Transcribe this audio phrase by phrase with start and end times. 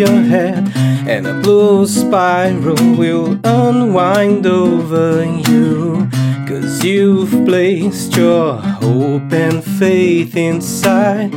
[0.00, 0.72] your head,
[1.06, 6.08] and a blue spiral will unwind over you.
[6.48, 11.34] Cause you've placed your hope and faith inside,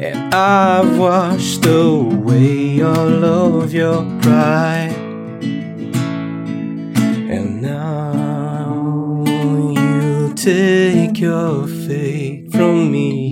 [0.00, 4.96] and I've washed away all of your pride.
[7.34, 13.25] And now you take your faith from me.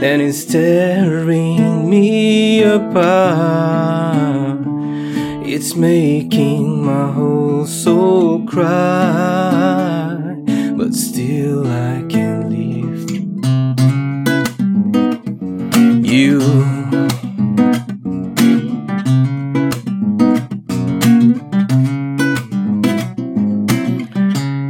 [0.00, 4.60] And it's tearing me apart.
[5.44, 10.36] It's making my whole soul cry.
[10.76, 13.10] But still, I can live.
[16.06, 16.40] You.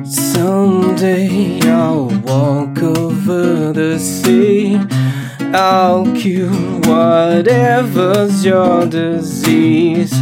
[0.06, 4.80] Someday I'll walk over the sea.
[5.54, 6.50] I'll cure
[6.82, 10.12] whatever's your disease.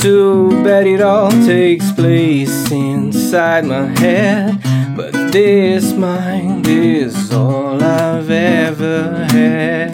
[0.00, 4.58] Too bad it all takes place inside my head.
[4.96, 9.92] But this mind is all I've ever had.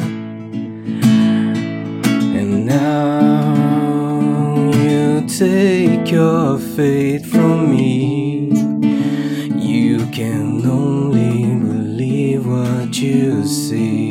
[2.39, 3.55] And now
[4.73, 8.51] you take your fate from me.
[9.61, 14.08] You can only believe what you see,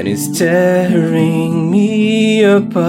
[0.00, 2.88] and it's tearing me apart.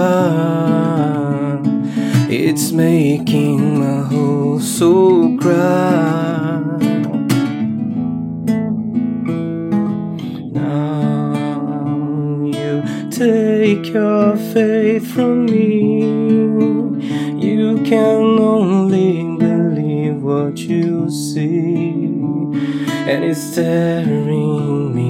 [2.30, 6.62] It's making my whole soul cry.
[10.52, 11.34] Now
[12.46, 16.04] you take your faith from me.
[17.46, 22.06] You can only believe what you see,
[23.06, 25.01] and it's tearing me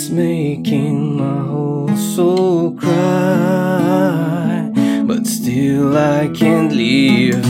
[0.00, 4.70] It's making my whole soul cry,
[5.04, 7.44] but still I can't leave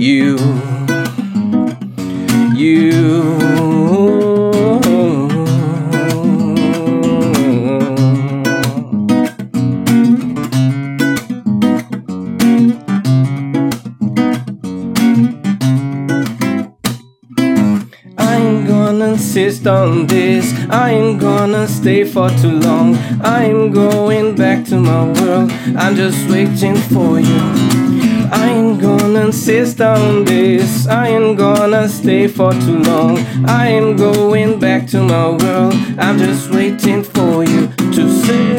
[0.00, 0.38] you.
[2.56, 3.37] You.
[19.68, 20.52] On this.
[20.70, 22.96] I ain't gonna stay for too long.
[23.20, 25.52] I'm going back to my world.
[25.76, 27.40] I'm just waiting for you.
[28.30, 30.86] I ain't gonna insist on this.
[30.86, 33.18] I ain't gonna stay for too long.
[33.46, 35.74] I am going back to my world.
[35.98, 38.57] I'm just waiting for you to say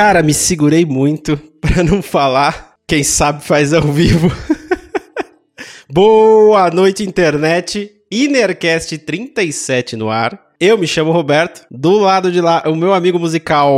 [0.00, 2.76] Cara, me segurei muito pra não falar.
[2.88, 4.32] Quem sabe faz ao vivo.
[5.92, 7.92] Boa noite, internet.
[8.10, 10.40] Inercast 37 no ar.
[10.58, 11.66] Eu me chamo Roberto.
[11.70, 13.74] Do lado de lá, o meu amigo musical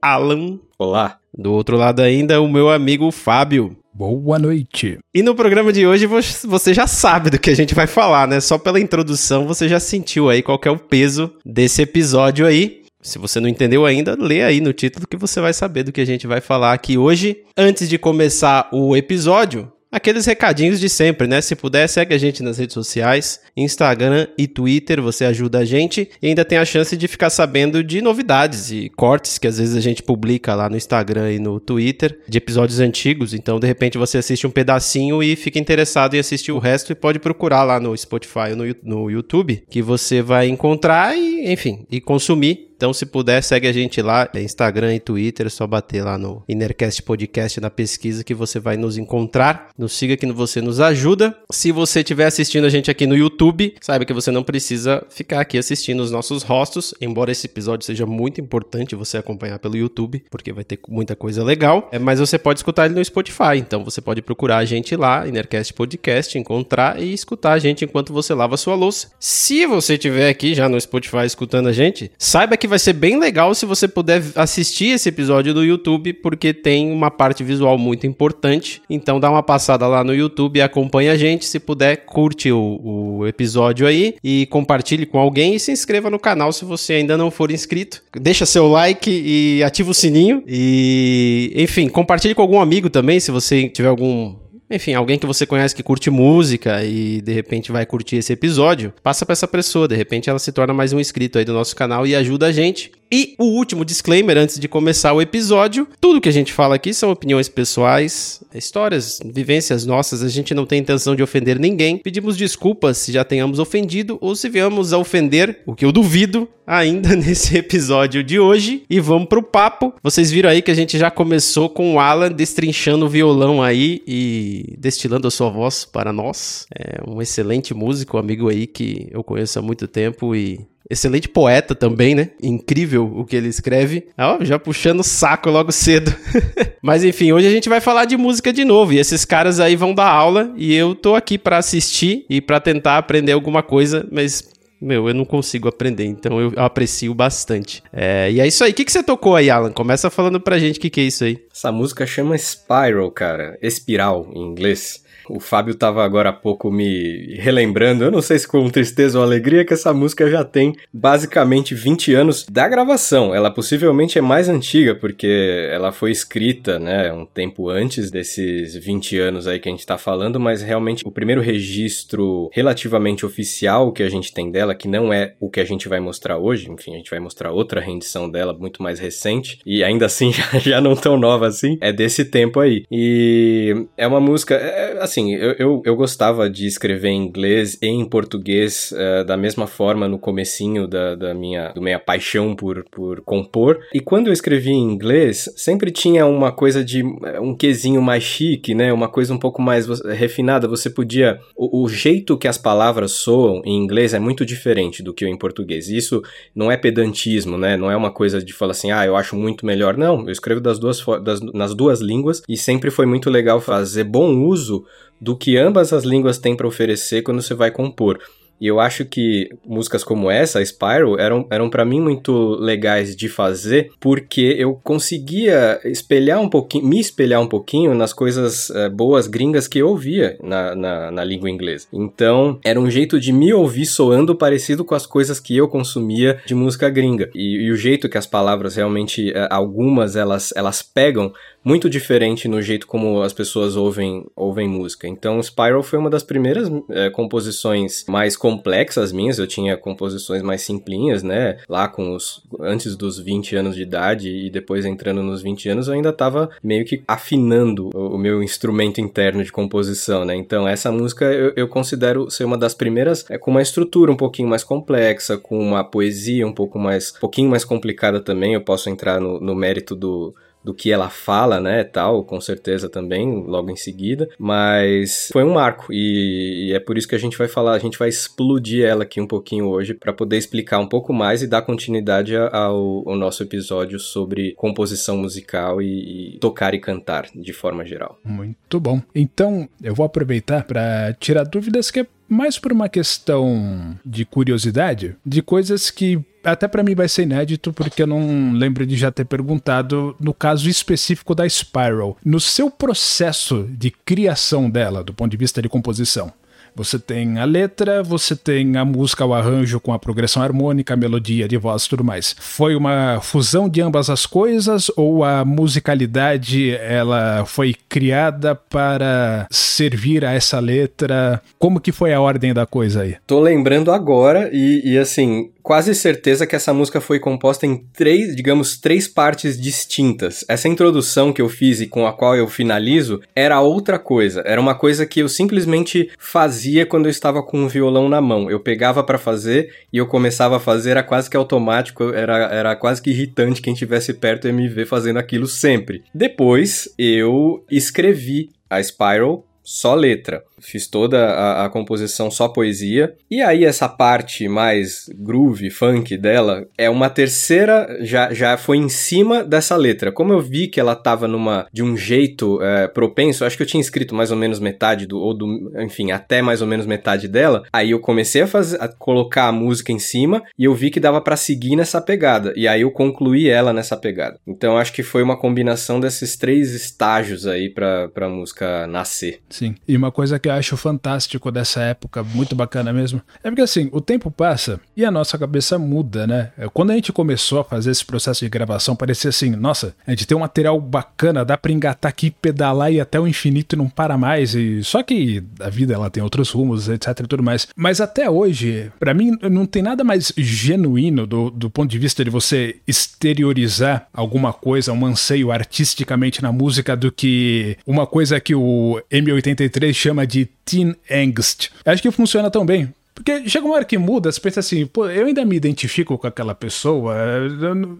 [0.00, 0.58] Alan.
[0.78, 1.18] Olá.
[1.36, 3.76] Do outro lado ainda, o meu amigo Fábio.
[3.92, 4.98] Boa noite.
[5.14, 8.40] E no programa de hoje você já sabe do que a gente vai falar, né?
[8.40, 12.85] Só pela introdução você já sentiu aí qual é o peso desse episódio aí.
[13.06, 16.00] Se você não entendeu ainda, lê aí no título que você vai saber do que
[16.00, 17.38] a gente vai falar aqui hoje.
[17.56, 21.40] Antes de começar o episódio, Aqueles recadinhos de sempre, né?
[21.40, 26.10] Se puder, segue a gente nas redes sociais, Instagram e Twitter, você ajuda a gente
[26.20, 29.76] e ainda tem a chance de ficar sabendo de novidades e cortes que às vezes
[29.76, 33.32] a gente publica lá no Instagram e no Twitter de episódios antigos.
[33.32, 36.94] Então, de repente, você assiste um pedacinho e fica interessado em assistir o resto e
[36.94, 41.86] pode procurar lá no Spotify ou no, no YouTube que você vai encontrar e, enfim,
[41.90, 45.66] e consumir então, se puder, segue a gente lá, é Instagram e Twitter, é só
[45.66, 49.70] bater lá no Innercast Podcast na pesquisa que você vai nos encontrar.
[49.78, 51.34] Nos siga que você nos ajuda.
[51.50, 55.40] Se você estiver assistindo a gente aqui no YouTube, saiba que você não precisa ficar
[55.40, 60.22] aqui assistindo os nossos rostos, embora esse episódio seja muito importante você acompanhar pelo YouTube,
[60.30, 61.88] porque vai ter muita coisa legal.
[61.90, 65.26] É, mas você pode escutar ele no Spotify, então você pode procurar a gente lá,
[65.26, 69.08] Innercast Podcast, encontrar e escutar a gente enquanto você lava sua louça.
[69.18, 72.92] Se você estiver aqui já no Spotify escutando a gente, saiba que que vai ser
[72.92, 77.78] bem legal se você puder assistir esse episódio do YouTube, porque tem uma parte visual
[77.78, 78.82] muito importante.
[78.90, 81.46] Então dá uma passada lá no YouTube e acompanha a gente.
[81.46, 82.80] Se puder, curte o,
[83.20, 87.16] o episódio aí e compartilhe com alguém e se inscreva no canal se você ainda
[87.16, 88.02] não for inscrito.
[88.12, 90.42] Deixa seu like e ativa o sininho.
[90.46, 94.34] E, enfim, compartilhe com algum amigo também, se você tiver algum
[94.70, 98.92] enfim, alguém que você conhece que curte música e de repente vai curtir esse episódio,
[99.02, 101.76] passa para essa pessoa, de repente ela se torna mais um inscrito aí do nosso
[101.76, 102.90] canal e ajuda a gente.
[103.10, 106.92] E o último disclaimer antes de começar o episódio: tudo que a gente fala aqui
[106.92, 111.98] são opiniões pessoais, histórias, vivências nossas, a gente não tem intenção de ofender ninguém.
[111.98, 116.48] Pedimos desculpas se já tenhamos ofendido ou se viemos a ofender, o que eu duvido,
[116.66, 118.82] ainda nesse episódio de hoje.
[118.90, 119.94] E vamos pro papo.
[120.02, 124.02] Vocês viram aí que a gente já começou com o Alan destrinchando o violão aí
[124.06, 126.66] e destilando a sua voz para nós.
[126.76, 131.74] É um excelente músico, amigo aí que eu conheço há muito tempo e Excelente poeta
[131.74, 132.30] também, né?
[132.42, 134.06] Incrível o que ele escreve.
[134.16, 136.14] Ó, já puxando o saco logo cedo.
[136.82, 138.92] Mas enfim, hoje a gente vai falar de música de novo.
[138.92, 140.52] E esses caras aí vão dar aula.
[140.56, 144.06] E eu tô aqui para assistir e para tentar aprender alguma coisa.
[144.12, 144.44] Mas
[144.80, 147.82] meu, eu não consigo aprender, então eu aprecio bastante.
[147.92, 148.72] É, e é isso aí.
[148.72, 149.72] O que, que você tocou aí, Alan?
[149.72, 151.38] Começa falando pra gente o que, que é isso aí.
[151.52, 153.58] Essa música chama Spiral, cara.
[153.62, 155.02] Espiral, em inglês.
[155.28, 159.24] O Fábio estava agora há pouco me relembrando, eu não sei se com tristeza ou
[159.24, 163.34] alegria, que essa música já tem basicamente 20 anos da gravação.
[163.34, 169.18] Ela possivelmente é mais antiga, porque ela foi escrita, né, um tempo antes desses 20
[169.18, 174.02] anos aí que a gente está falando, mas realmente o primeiro registro relativamente oficial que
[174.02, 176.94] a gente tem dela, que não é o que a gente vai mostrar hoje, enfim,
[176.94, 180.80] a gente vai mostrar outra rendição dela, muito mais recente, e ainda assim já, já
[180.80, 182.84] não tão nova assim, é desse tempo aí.
[182.90, 187.78] E é uma música, é, assim, assim, eu, eu, eu, gostava de escrever em inglês
[187.80, 192.54] e em português uh, da mesma forma no comecinho da, da minha, do minha paixão
[192.54, 193.80] por, por compor.
[193.94, 197.02] E quando eu escrevia em inglês, sempre tinha uma coisa de
[197.40, 198.92] um quesinho mais chique, né?
[198.92, 200.68] Uma coisa um pouco mais refinada.
[200.68, 201.40] Você podia...
[201.56, 205.36] O, o jeito que as palavras soam em inglês é muito diferente do que em
[205.36, 205.88] português.
[205.88, 206.22] Isso
[206.54, 207.76] não é pedantismo, né?
[207.76, 209.96] Não é uma coisa de falar assim, ah, eu acho muito melhor.
[209.96, 214.04] Não, eu escrevo das duas, das, nas duas línguas e sempre foi muito legal fazer
[214.04, 214.84] bom uso
[215.20, 218.18] do que ambas as línguas têm para oferecer quando você vai compor.
[218.60, 223.28] E eu acho que músicas como essa, Spiral, eram, eram para mim muito legais de
[223.28, 229.26] fazer, porque eu conseguia espelhar um pouquinho, me espelhar um pouquinho nas coisas uh, boas
[229.26, 231.86] gringas que eu ouvia na, na, na, língua inglesa.
[231.92, 236.40] Então, era um jeito de me ouvir soando parecido com as coisas que eu consumia
[236.46, 237.30] de música gringa.
[237.34, 241.32] E, e o jeito que as palavras realmente, uh, algumas elas, elas pegam
[241.66, 245.08] muito diferente no jeito como as pessoas ouvem, ouvem música.
[245.08, 249.40] Então, Spiral foi uma das primeiras é, composições mais complexas minhas.
[249.40, 251.56] Eu tinha composições mais simplinhas, né?
[251.68, 255.88] Lá com os antes dos 20 anos de idade e depois entrando nos 20 anos,
[255.88, 260.36] eu ainda estava meio que afinando o, o, meu instrumento interno de composição, né?
[260.36, 264.16] Então, essa música eu, eu considero ser uma das primeiras é, com uma estrutura um
[264.16, 268.54] pouquinho mais complexa, com uma poesia um pouco mais, um pouquinho mais complicada também.
[268.54, 270.32] Eu posso entrar no, no mérito do
[270.66, 275.54] do que ela fala, né, tal, com certeza também, logo em seguida, mas foi um
[275.54, 278.84] marco e, e, é por isso que a gente vai falar, a gente vai explodir
[278.84, 283.08] ela aqui um pouquinho hoje para poder explicar um pouco mais e dar continuidade ao,
[283.08, 288.18] ao nosso episódio sobre composição musical e, e, tocar e cantar de forma geral.
[288.24, 289.00] Muito bom.
[289.14, 295.42] Então, eu vou aproveitar para tirar dúvidas que mais por uma questão de curiosidade, de
[295.42, 299.24] coisas que até para mim vai ser inédito, porque eu não lembro de já ter
[299.24, 302.16] perguntado no caso específico da Spiral.
[302.24, 306.32] No seu processo de criação dela, do ponto de vista de composição,
[306.76, 310.96] você tem a letra, você tem a música, o arranjo com a progressão harmônica, a
[310.96, 312.36] melodia de voz e tudo mais.
[312.38, 320.24] Foi uma fusão de ambas as coisas ou a musicalidade ela foi criada para servir
[320.24, 321.40] a essa letra?
[321.58, 323.16] Como que foi a ordem da coisa aí?
[323.26, 328.36] Tô lembrando agora e, e assim, quase certeza que essa música foi composta em três,
[328.36, 330.44] digamos, três partes distintas.
[330.48, 334.44] Essa introdução que eu fiz e com a qual eu finalizo era outra coisa.
[334.46, 338.48] Era uma coisa que eu simplesmente fazia quando eu estava com o violão na mão.
[338.48, 342.76] Eu pegava para fazer e eu começava a fazer, era quase que automático, era, era
[342.76, 346.04] quase que irritante quem estivesse perto e me ver fazendo aquilo sempre.
[346.14, 350.44] Depois eu escrevi a Spiral só letra.
[350.60, 353.14] Fiz toda a, a, composição só poesia.
[353.30, 358.88] E aí, essa parte mais groove, funk dela, é uma terceira, já, já foi em
[358.88, 360.10] cima dessa letra.
[360.10, 363.66] Como eu vi que ela tava numa, de um jeito é, propenso, acho que eu
[363.66, 367.28] tinha escrito mais ou menos metade do, ou do, enfim, até mais ou menos metade
[367.28, 367.62] dela.
[367.72, 371.00] Aí eu comecei a fazer, a colocar a música em cima e eu vi que
[371.00, 372.52] dava para seguir nessa pegada.
[372.56, 374.38] E aí eu concluí ela nessa pegada.
[374.46, 379.40] Então acho que foi uma combinação desses três estágios aí pra, pra música nascer.
[379.50, 379.74] Sim.
[379.86, 383.88] E uma coisa que eu acho fantástico dessa época, muito bacana mesmo, é porque assim,
[383.92, 386.50] o tempo passa e a nossa cabeça muda, né?
[386.72, 390.26] Quando a gente começou a fazer esse processo de gravação, parecia assim, nossa, a gente
[390.26, 393.88] tem um material bacana, dá pra engatar aqui, pedalar e até o infinito e não
[393.88, 394.54] para mais.
[394.54, 397.68] E só que a vida ela tem outros rumos, etc e tudo mais.
[397.76, 402.24] Mas até hoje, para mim, não tem nada mais genuíno do, do ponto de vista
[402.24, 408.54] de você exteriorizar alguma coisa, um anseio artisticamente na música do que uma coisa que
[408.54, 411.70] o M83 chama de teen angst.
[411.84, 412.92] Acho que funciona tão bem.
[413.16, 416.26] Porque chega uma hora que muda, você pensa assim, pô, eu ainda me identifico com
[416.26, 417.14] aquela pessoa.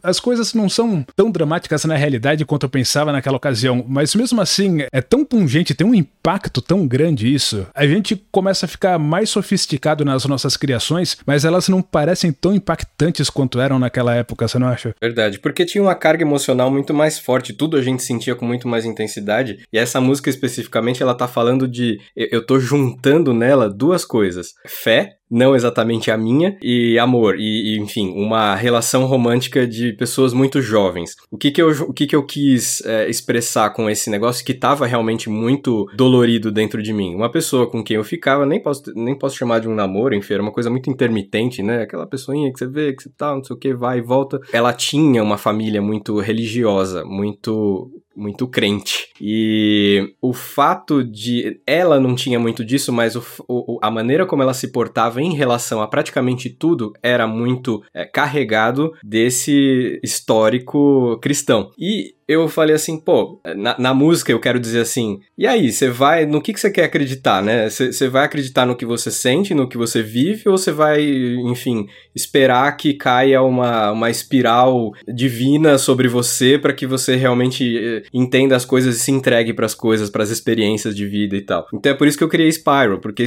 [0.03, 3.85] As coisas não são tão dramáticas na realidade quanto eu pensava naquela ocasião.
[3.89, 7.67] Mas mesmo assim, é tão pungente, tem um impacto tão grande isso.
[7.75, 12.55] A gente começa a ficar mais sofisticado nas nossas criações, mas elas não parecem tão
[12.55, 14.95] impactantes quanto eram naquela época, você não acha?
[15.01, 18.69] Verdade, porque tinha uma carga emocional muito mais forte, tudo a gente sentia com muito
[18.69, 19.65] mais intensidade.
[19.73, 21.99] E essa música especificamente, ela tá falando de.
[22.15, 27.81] Eu tô juntando nela duas coisas: fé não exatamente a minha, e amor, e, e,
[27.81, 31.15] enfim, uma relação romântica de pessoas muito jovens.
[31.31, 34.53] O que que eu, o que que eu quis é, expressar com esse negócio que
[34.53, 37.15] estava realmente muito dolorido dentro de mim?
[37.15, 40.35] Uma pessoa com quem eu ficava, nem posso, nem posso chamar de um namoro, enfim,
[40.35, 41.83] era uma coisa muito intermitente, né?
[41.83, 44.41] Aquela pessoinha que você vê, que você tá, não sei o que, vai e volta.
[44.53, 49.09] Ela tinha uma família muito religiosa, muito muito crente.
[49.21, 54.43] E o fato de ela não tinha muito disso, mas o, o, a maneira como
[54.43, 61.71] ela se portava em relação a praticamente tudo era muito é, carregado desse histórico cristão.
[61.79, 65.89] E eu falei assim, pô, na, na, música eu quero dizer assim, e aí, você
[65.89, 67.69] vai, no que, que você quer acreditar, né?
[67.71, 71.87] Você vai acreditar no que você sente, no que você vive, ou você vai, enfim,
[72.15, 78.57] esperar que caia uma, uma espiral divina sobre você para que você realmente eh, entenda
[78.57, 81.67] as coisas e se entregue para as coisas, para as experiências de vida e tal.
[81.73, 83.25] Então é por isso que eu criei Spiral, porque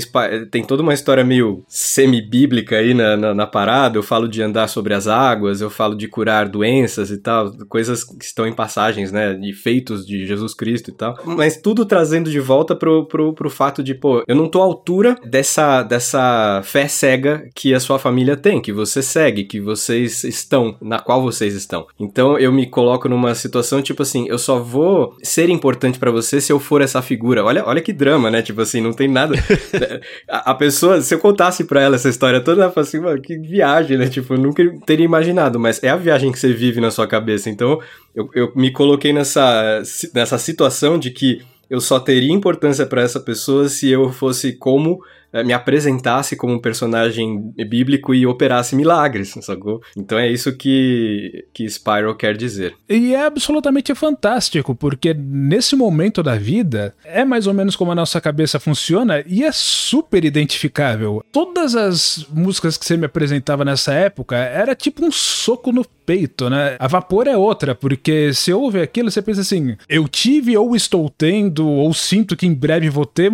[0.51, 4.67] tem toda uma história meio semi-bíblica aí na, na, na parada, eu falo de andar
[4.67, 9.11] sobre as águas, eu falo de curar doenças e tal, coisas que estão em passagens,
[9.11, 13.33] né, de feitos de Jesus Cristo e tal, mas tudo trazendo de volta pro, pro,
[13.33, 17.79] pro fato de, pô, eu não tô à altura dessa, dessa fé cega que a
[17.79, 21.87] sua família tem, que você segue, que vocês estão, na qual vocês estão.
[21.99, 26.39] Então eu me coloco numa situação tipo assim, eu só vou ser importante para você
[26.39, 27.43] se eu for essa figura.
[27.43, 28.41] Olha, olha que drama, né?
[28.41, 29.35] Tipo assim, não tem nada.
[30.29, 33.21] a, a, pessoa, se eu contasse pra ela essa história toda, ela fala assim, mano,
[33.21, 34.07] que viagem, né?
[34.07, 37.49] Tipo, eu nunca teria imaginado, mas é a viagem que você vive na sua cabeça.
[37.49, 37.79] Então
[38.13, 39.81] eu, eu me coloquei nessa,
[40.13, 44.99] nessa situação de que eu só teria importância para essa pessoa se eu fosse como
[45.45, 49.81] me apresentasse como um personagem bíblico e operasse milagres, sacou?
[49.95, 52.75] Então é isso que, que Spyro quer dizer.
[52.87, 57.95] E é absolutamente fantástico, porque nesse momento da vida é mais ou menos como a
[57.95, 61.23] nossa cabeça funciona e é super identificável.
[61.31, 66.49] Todas as músicas que você me apresentava nessa época era tipo um soco no peito,
[66.49, 66.75] né?
[66.79, 71.09] A vapor é outra, porque você ouve aquilo, você pensa assim: eu tive ou estou
[71.09, 73.31] tendo, ou sinto que em breve vou ter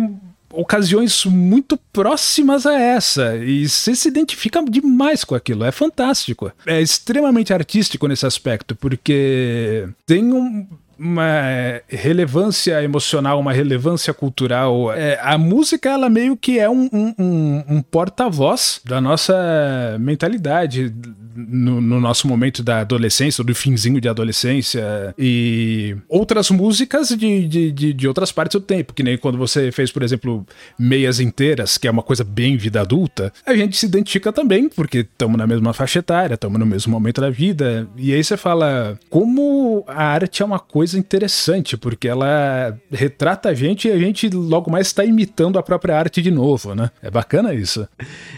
[0.56, 3.36] ocasiões muito próximas a essa.
[3.36, 5.64] E você se identifica demais com aquilo.
[5.64, 6.50] É fantástico.
[6.66, 10.66] É extremamente artístico nesse aspecto, porque tem um
[10.98, 14.92] uma relevância emocional, uma relevância cultural.
[14.92, 20.92] É, a música, ela meio que é um, um, um porta-voz da nossa mentalidade
[21.36, 27.72] no, no, nosso momento da adolescência, do finzinho de adolescência, e outras músicas de, de,
[27.72, 30.46] de, de outras partes do tempo, que nem quando você fez, por exemplo,
[30.78, 34.98] Meias Inteiras, que é uma coisa bem vida adulta, a gente se identifica também, porque
[34.98, 38.98] estamos na mesma faixa etária, estamos no mesmo momento da vida, e aí você fala
[39.10, 44.28] como a arte é uma coisa interessante, porque ela retrata a gente e a gente
[44.28, 46.90] logo mais está imitando a própria arte de novo, né?
[47.02, 47.86] É bacana isso.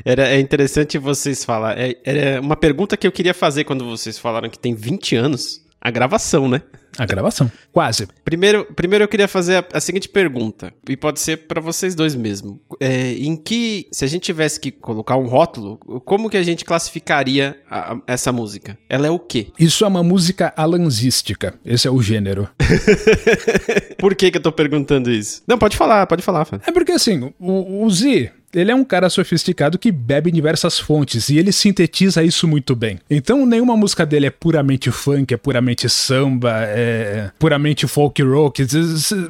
[0.05, 1.79] Era, é interessante vocês falar.
[1.79, 5.67] É, era uma pergunta que eu queria fazer quando vocês falaram que tem 20 anos.
[5.81, 6.63] A gravação, né?
[6.99, 8.09] A gravação, quase.
[8.25, 12.17] Primeiro, primeiro eu queria fazer a, a seguinte pergunta, e pode ser para vocês dois
[12.17, 12.61] mesmo.
[12.81, 16.65] É, em que, se a gente tivesse que colocar um rótulo, como que a gente
[16.65, 18.77] classificaria a, a, essa música?
[18.89, 19.53] Ela é o quê?
[19.59, 21.55] Isso é uma música alanzística.
[21.65, 22.49] Esse é o gênero.
[23.99, 25.43] Por que que eu tô perguntando isso?
[25.47, 26.45] Não, pode falar, pode falar.
[26.45, 26.61] Fã.
[26.67, 30.79] É porque assim, o, o Z, ele é um cara sofisticado que bebe em diversas
[30.79, 32.99] fontes e ele sintetiza isso muito bem.
[33.11, 38.67] Então, nenhuma música dele é puramente funk, é puramente samba, é puramente folk rock.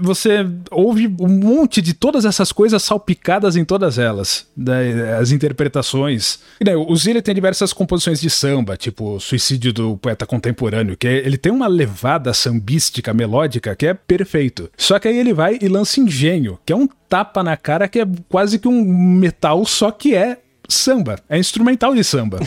[0.01, 5.17] Você ouve um monte de todas essas coisas salpicadas em todas elas, né?
[5.19, 6.39] as interpretações.
[6.87, 11.53] O Zilli tem diversas composições de samba, tipo Suicídio do Poeta Contemporâneo, que ele tem
[11.53, 14.71] uma levada sambística, melódica, que é perfeito.
[14.77, 18.01] Só que aí ele vai e lança Engenho, que é um tapa na cara que
[18.01, 22.39] é quase que um metal, só que é samba, é instrumental de samba.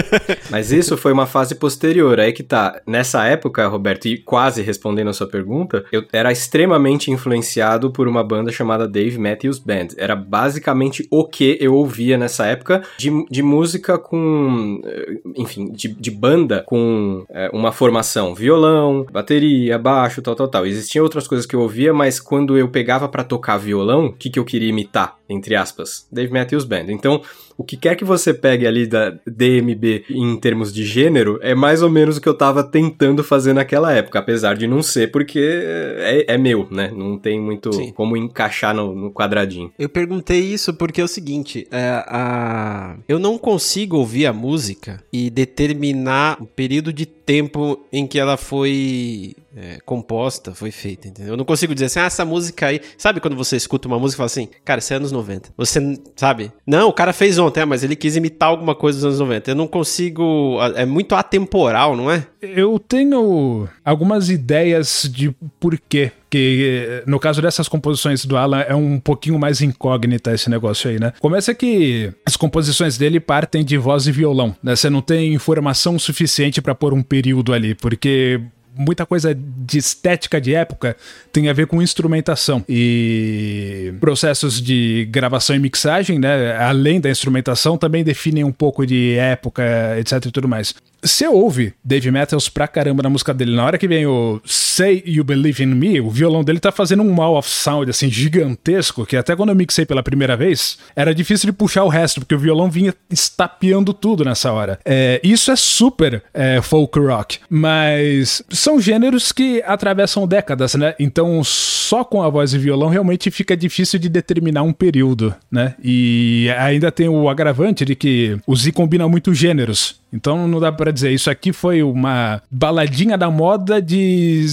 [0.50, 2.80] Mas isso foi uma fase posterior, aí que tá.
[2.86, 8.22] Nessa época, Roberto, e quase respondendo a sua pergunta, eu era extremamente influenciado por uma
[8.22, 9.88] banda chamada Dave Matthews Band.
[9.96, 14.80] Era basicamente o que eu ouvia nessa época de, de música com.
[14.84, 20.66] Eh, enfim, de, de banda com é, uma formação: violão, bateria, baixo, tal, tal, tal.
[20.66, 24.28] Existiam outras coisas que eu ouvia, mas quando eu pegava para tocar violão, o que,
[24.28, 25.16] que eu queria imitar?
[25.28, 26.86] Entre aspas, Dave Matthews Band.
[26.88, 27.22] Então,
[27.60, 31.82] o que quer que você pegue ali da DMB em termos de gênero, é mais
[31.82, 35.38] ou menos o que eu tava tentando fazer naquela época, apesar de não ser, porque
[35.38, 36.90] é, é meu, né?
[36.90, 37.92] Não tem muito Sim.
[37.92, 39.70] como encaixar no, no, quadradinho.
[39.78, 42.96] Eu perguntei isso porque é o seguinte, é, a...
[43.06, 48.38] eu não consigo ouvir a música e determinar o período de tempo em que ela
[48.38, 51.34] foi é, composta, foi feita, entendeu?
[51.34, 52.80] Eu não consigo dizer assim, ah, essa música aí.
[52.96, 55.50] Sabe quando você escuta uma música e fala assim, cara, isso é anos 90.
[55.56, 56.52] Você, sabe?
[56.66, 59.50] Não, o cara fez ontem, é, mas ele quis imitar alguma coisa dos anos 90.
[59.50, 60.58] Eu não consigo.
[60.74, 62.26] É muito atemporal, não é?
[62.40, 69.00] Eu tenho algumas ideias de porquê que no caso dessas composições do Alan é um
[69.00, 71.12] pouquinho mais incógnita esse negócio aí, né?
[71.18, 74.76] Começa que as composições dele partem de voz e violão, né?
[74.76, 78.40] Você não tem informação suficiente para pôr um período ali, porque
[78.76, 80.96] muita coisa de estética de época
[81.32, 86.56] tem a ver com instrumentação e processos de gravação e mixagem, né?
[86.56, 89.62] Além da instrumentação, também definem um pouco de época,
[89.98, 90.74] etc e tudo mais.
[91.02, 93.54] Você ouve Dave Metals pra caramba na música dele.
[93.54, 97.02] Na hora que vem o Say You Believe in Me, o violão dele tá fazendo
[97.02, 101.14] um mal of sound, assim, gigantesco, que até quando eu mixei pela primeira vez, era
[101.14, 104.78] difícil de puxar o resto, porque o violão vinha estapeando tudo nessa hora.
[104.84, 110.94] É, isso é super é, folk rock, mas são gêneros que atravessam décadas, né?
[110.98, 115.74] Então, só com a voz e violão realmente fica difícil de determinar um período, né?
[115.82, 120.00] E ainda tem o agravante de que o Z combina muito gêneros.
[120.12, 124.46] Então não dá para dizer, isso aqui foi uma baladinha da moda de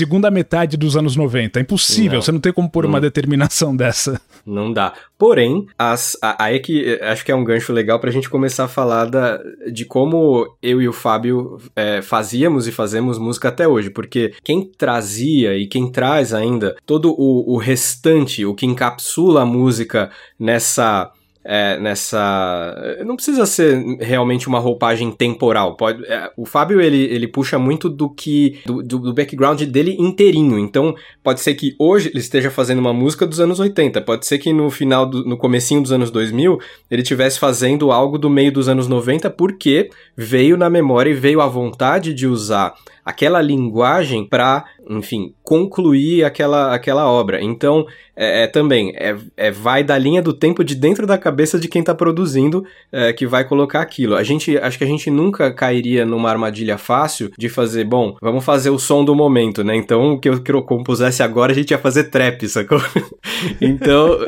[0.00, 1.58] segunda metade dos anos 90.
[1.58, 2.22] É impossível, não.
[2.22, 2.90] você não tem como pôr não.
[2.90, 4.20] uma determinação dessa.
[4.46, 4.94] Não dá.
[5.18, 8.68] Porém, as, aí é que acho que é um gancho legal pra gente começar a
[8.68, 9.38] falar da,
[9.70, 13.90] de como eu e o Fábio é, fazíamos e fazemos música até hoje.
[13.90, 19.46] Porque quem trazia e quem traz ainda todo o, o restante, o que encapsula a
[19.46, 21.12] música nessa
[21.44, 22.98] é, nessa.
[23.04, 25.76] Não precisa ser realmente uma roupagem temporal.
[25.76, 28.60] Pode, é, o Fábio ele, ele puxa muito do que.
[28.66, 30.58] Do, do, do, background dele inteirinho.
[30.58, 34.00] Então, pode ser que hoje ele esteja fazendo uma música dos anos 80.
[34.02, 36.58] Pode ser que no final, do, no comecinho dos anos 2000,
[36.90, 41.40] ele estivesse fazendo algo do meio dos anos 90, porque veio na memória e veio
[41.40, 42.74] a vontade de usar
[43.04, 47.40] aquela linguagem para, enfim, concluir aquela, aquela obra.
[47.40, 51.60] Então, é, é também, é, é, vai da linha do tempo de dentro da cabeça
[51.60, 54.16] de quem está produzindo é, que vai colocar aquilo.
[54.16, 58.44] A gente, acho que a gente nunca cairia numa armadilha fácil de fazer, bom, vamos
[58.44, 59.76] fazer o som do momento, né?
[59.76, 62.82] Então, o que eu, que eu compusesse agora, a gente ia fazer trap, sacou?
[63.62, 64.18] então,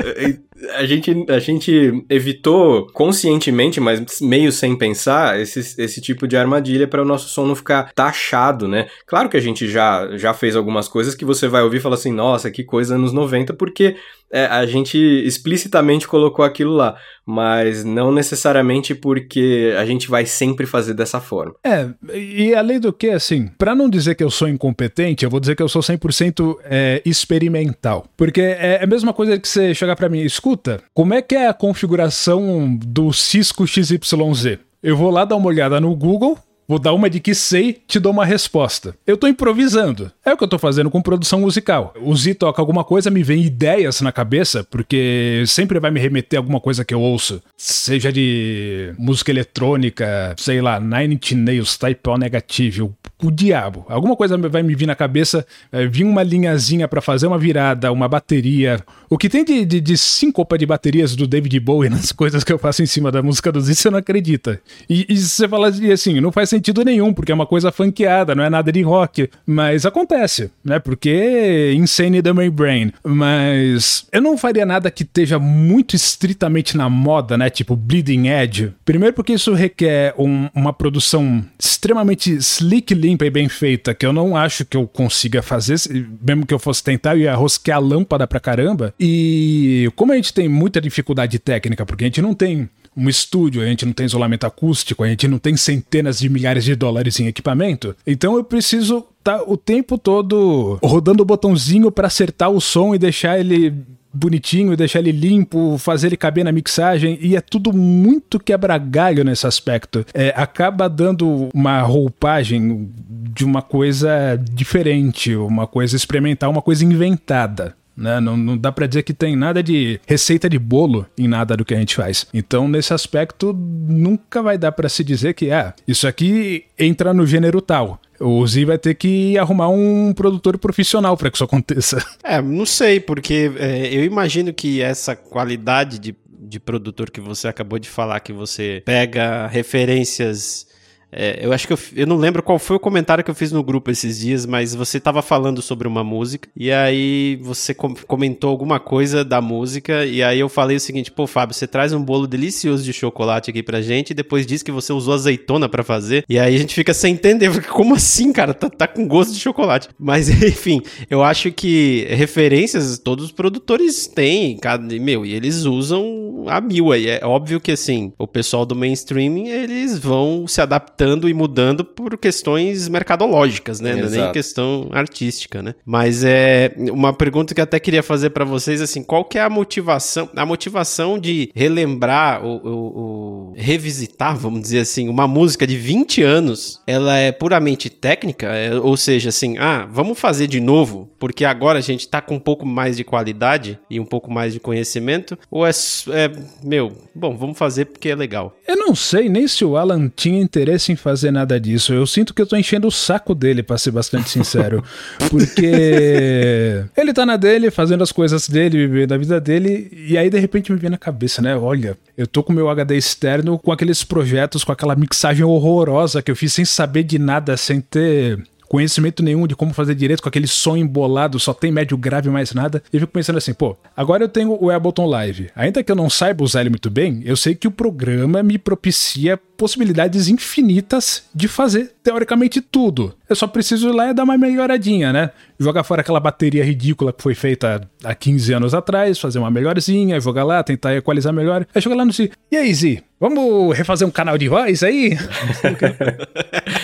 [0.70, 6.86] a gente, a gente evitou conscientemente, mas meio sem pensar, esse, esse tipo de armadilha
[6.86, 8.88] para o nosso som não ficar taxado, né?
[9.06, 11.94] Claro que a gente já, já fez algumas coisas que você vai ouvir e fala
[11.94, 13.96] assim, nossa, que coisa anos 90, porque
[14.32, 20.64] é, a gente explicitamente colocou aquilo lá, mas não necessariamente porque a gente vai sempre
[20.64, 21.54] fazer dessa forma.
[21.62, 25.38] É, e além do que, assim, para não dizer que eu sou incompetente, eu vou
[25.38, 28.06] dizer que eu sou 100% é, experimental.
[28.16, 31.34] Porque é, é a mesma coisa que você chegar para mim, escuta, como é que
[31.34, 34.58] é a configuração do Cisco XYZ?
[34.82, 36.38] Eu vou lá dar uma olhada no Google,
[36.72, 38.96] Vou dar uma de que sei, te dou uma resposta.
[39.06, 40.10] Eu tô improvisando.
[40.24, 41.92] É o que eu tô fazendo com produção musical.
[42.00, 46.38] O Z toca alguma coisa, me vem ideias na cabeça, porque sempre vai me remeter
[46.38, 47.42] a alguma coisa que eu ouço.
[47.58, 53.84] Seja de música eletrônica, sei lá, Nine Inch Nails, Type O Negative, o, o diabo.
[53.86, 57.92] Alguma coisa vai me vir na cabeça, é, vir uma linhazinha para fazer uma virada,
[57.92, 58.82] uma bateria.
[59.10, 62.50] O que tem de, de, de síncopa de baterias do David Bowie nas coisas que
[62.50, 64.58] eu faço em cima da música do Z, você não acredita.
[64.88, 68.44] E, e você fala assim, não faz sentido nenhum, porque é uma coisa funkeada, não
[68.44, 69.28] é nada de rock.
[69.46, 70.78] Mas acontece, né?
[70.78, 72.92] Porque Insane the Brain.
[73.02, 77.50] Mas eu não faria nada que esteja muito estritamente na moda, né?
[77.50, 78.72] Tipo Bleeding Edge.
[78.84, 84.12] Primeiro porque isso requer um, uma produção extremamente slick, limpa e bem feita, que eu
[84.12, 85.76] não acho que eu consiga fazer.
[86.20, 88.94] Mesmo que eu fosse tentar, eu ia rosquear a lâmpada pra caramba.
[88.98, 93.62] E como a gente tem muita dificuldade técnica, porque a gente não tem um estúdio,
[93.62, 97.18] a gente não tem isolamento acústico, a gente não tem centenas de milhares de dólares
[97.20, 97.96] em equipamento.
[98.06, 102.94] Então eu preciso estar tá o tempo todo rodando o botãozinho para acertar o som
[102.94, 103.74] e deixar ele
[104.12, 109.46] bonitinho, deixar ele limpo, fazer ele caber na mixagem, e é tudo muito quebra-galho nesse
[109.46, 110.04] aspecto.
[110.12, 112.90] É, acaba dando uma roupagem
[113.34, 117.74] de uma coisa diferente, uma coisa experimental, uma coisa inventada.
[117.96, 118.20] Né?
[118.20, 121.64] Não, não dá para dizer que tem nada de receita de bolo em nada do
[121.64, 122.26] que a gente faz.
[122.32, 127.26] Então, nesse aspecto, nunca vai dar para se dizer que, ah, isso aqui entra no
[127.26, 128.00] gênero tal.
[128.18, 132.02] O Z vai ter que arrumar um produtor profissional para que isso aconteça.
[132.24, 137.48] É, não sei, porque é, eu imagino que essa qualidade de, de produtor que você
[137.48, 140.66] acabou de falar, que você pega referências
[141.12, 143.52] é, eu acho que eu, eu não lembro qual foi o comentário que eu fiz
[143.52, 147.94] no grupo esses dias, mas você estava falando sobre uma música e aí você com,
[148.06, 151.92] comentou alguma coisa da música e aí eu falei o seguinte: pô, Fábio, você traz
[151.92, 155.68] um bolo delicioso de chocolate aqui pra gente e depois diz que você usou azeitona
[155.68, 156.24] para fazer.
[156.28, 158.54] E aí a gente fica sem entender, porque como assim, cara?
[158.54, 159.90] Tá, tá com gosto de chocolate.
[159.98, 166.46] Mas enfim, eu acho que referências todos os produtores têm, cada, meu, e eles usam
[166.48, 167.08] a mil aí.
[167.08, 171.84] É óbvio que assim, o pessoal do mainstream eles vão se adaptar adaptando e mudando
[171.84, 173.94] por questões mercadológicas, né?
[173.96, 175.74] Não é nem questão artística, né?
[175.84, 179.42] Mas é uma pergunta que eu até queria fazer para vocês, assim, qual que é
[179.42, 185.66] a motivação, a motivação de relembrar ou, ou, ou, revisitar, vamos dizer assim, uma música
[185.66, 188.46] de 20 anos, ela é puramente técnica?
[188.46, 192.36] É, ou seja, assim, ah, vamos fazer de novo, porque agora a gente tá com
[192.36, 195.38] um pouco mais de qualidade e um pouco mais de conhecimento?
[195.50, 195.70] Ou é,
[196.10, 198.56] é meu, bom, vamos fazer porque é legal?
[198.66, 201.92] Eu não sei nem se o Alan tinha interesse em fazer nada disso.
[201.92, 204.84] Eu sinto que eu tô enchendo o saco dele, para ser bastante sincero.
[205.30, 210.30] Porque ele tá na dele, fazendo as coisas dele, vivendo a vida dele, e aí
[210.30, 211.56] de repente me vem na cabeça, né?
[211.56, 216.30] Olha, eu tô com meu HD externo com aqueles projetos, com aquela mixagem horrorosa que
[216.30, 218.42] eu fiz sem saber de nada, sem ter
[218.72, 222.54] conhecimento nenhum de como fazer direito com aquele som embolado, só tem médio grave mais
[222.54, 222.82] nada.
[222.90, 225.50] E eu fico pensando assim, pô, agora eu tenho o Ableton Live.
[225.54, 228.56] Ainda que eu não saiba usar ele muito bem, eu sei que o programa me
[228.56, 233.14] propicia possibilidades infinitas de fazer teoricamente tudo.
[233.28, 235.30] Eu só preciso ir lá e dar uma melhoradinha, né?
[235.60, 240.18] Jogar fora aquela bateria ridícula que foi feita há 15 anos atrás, fazer uma melhorzinha,
[240.18, 241.66] jogar lá, tentar equalizar melhor.
[241.74, 242.12] Aí jogar lá no.
[242.50, 243.02] E aí, Z?
[243.20, 245.10] Vamos refazer um canal de voz aí?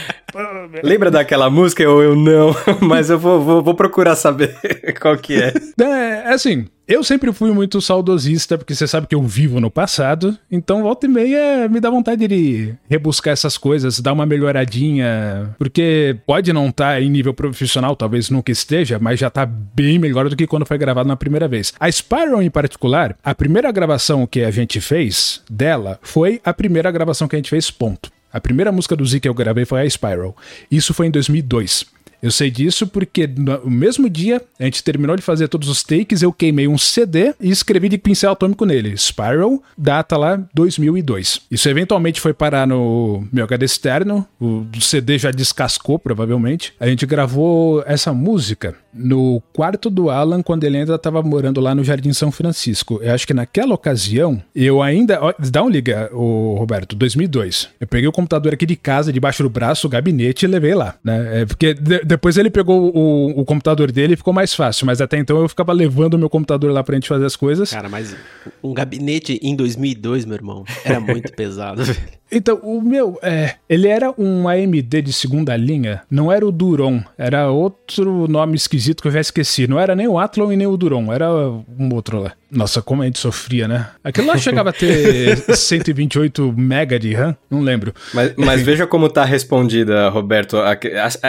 [0.82, 1.82] Lembra daquela música?
[1.82, 4.56] Eu, eu não, mas eu vou, vou, vou procurar saber
[5.00, 5.52] qual que é.
[5.80, 9.70] É, é assim, eu sempre fui muito saudosista, porque você sabe que eu vivo no
[9.70, 15.54] passado, então volta e meia me dá vontade de rebuscar essas coisas, dar uma melhoradinha,
[15.58, 19.98] porque pode não estar tá em nível profissional, talvez nunca esteja, mas já tá bem
[19.98, 21.74] melhor do que quando foi gravado na primeira vez.
[21.78, 26.90] A Spiral em particular, a primeira gravação que a gente fez dela foi a primeira
[26.90, 28.10] gravação que a gente fez, ponto.
[28.38, 30.36] A primeira música do Z que eu gravei foi a Spiral.
[30.70, 31.86] Isso foi em 2002.
[32.22, 36.22] Eu sei disso porque no mesmo dia a gente terminou de fazer todos os takes,
[36.22, 38.96] eu queimei um CD e escrevi de pincel atômico nele.
[38.96, 41.42] Spiral, data lá 2002.
[41.50, 46.72] Isso eventualmente foi parar no meu HD externo, o CD já descascou provavelmente.
[46.80, 51.74] A gente gravou essa música no quarto do Alan quando ele ainda estava morando lá
[51.74, 52.98] no Jardim São Francisco.
[53.02, 55.18] Eu acho que naquela ocasião eu ainda.
[55.38, 57.68] Dá um liga, o Roberto, 2002.
[57.80, 60.96] Eu peguei o computador aqui de casa, debaixo do braço, o gabinete e levei lá,
[61.02, 61.42] né?
[61.42, 61.74] É porque
[62.08, 65.48] depois ele pegou o, o computador dele e ficou mais fácil, mas até então eu
[65.48, 67.70] ficava levando o meu computador lá pra gente fazer as coisas.
[67.70, 68.16] Cara, mas
[68.62, 71.98] um gabinete em 2002, meu irmão, era muito pesado, velho.
[72.30, 77.02] Então, o meu, é, ele era um AMD de segunda linha, não era o Duron,
[77.16, 79.66] era outro nome esquisito que eu já esqueci.
[79.66, 82.32] Não era nem o Athlon e nem o Duron, era um outro lá.
[82.50, 83.90] Nossa, como a gente sofria, né?
[84.02, 87.92] Aquilo lá chegava a ter 128 mega de RAM, não lembro.
[88.14, 90.56] Mas, mas veja como tá respondida, Roberto.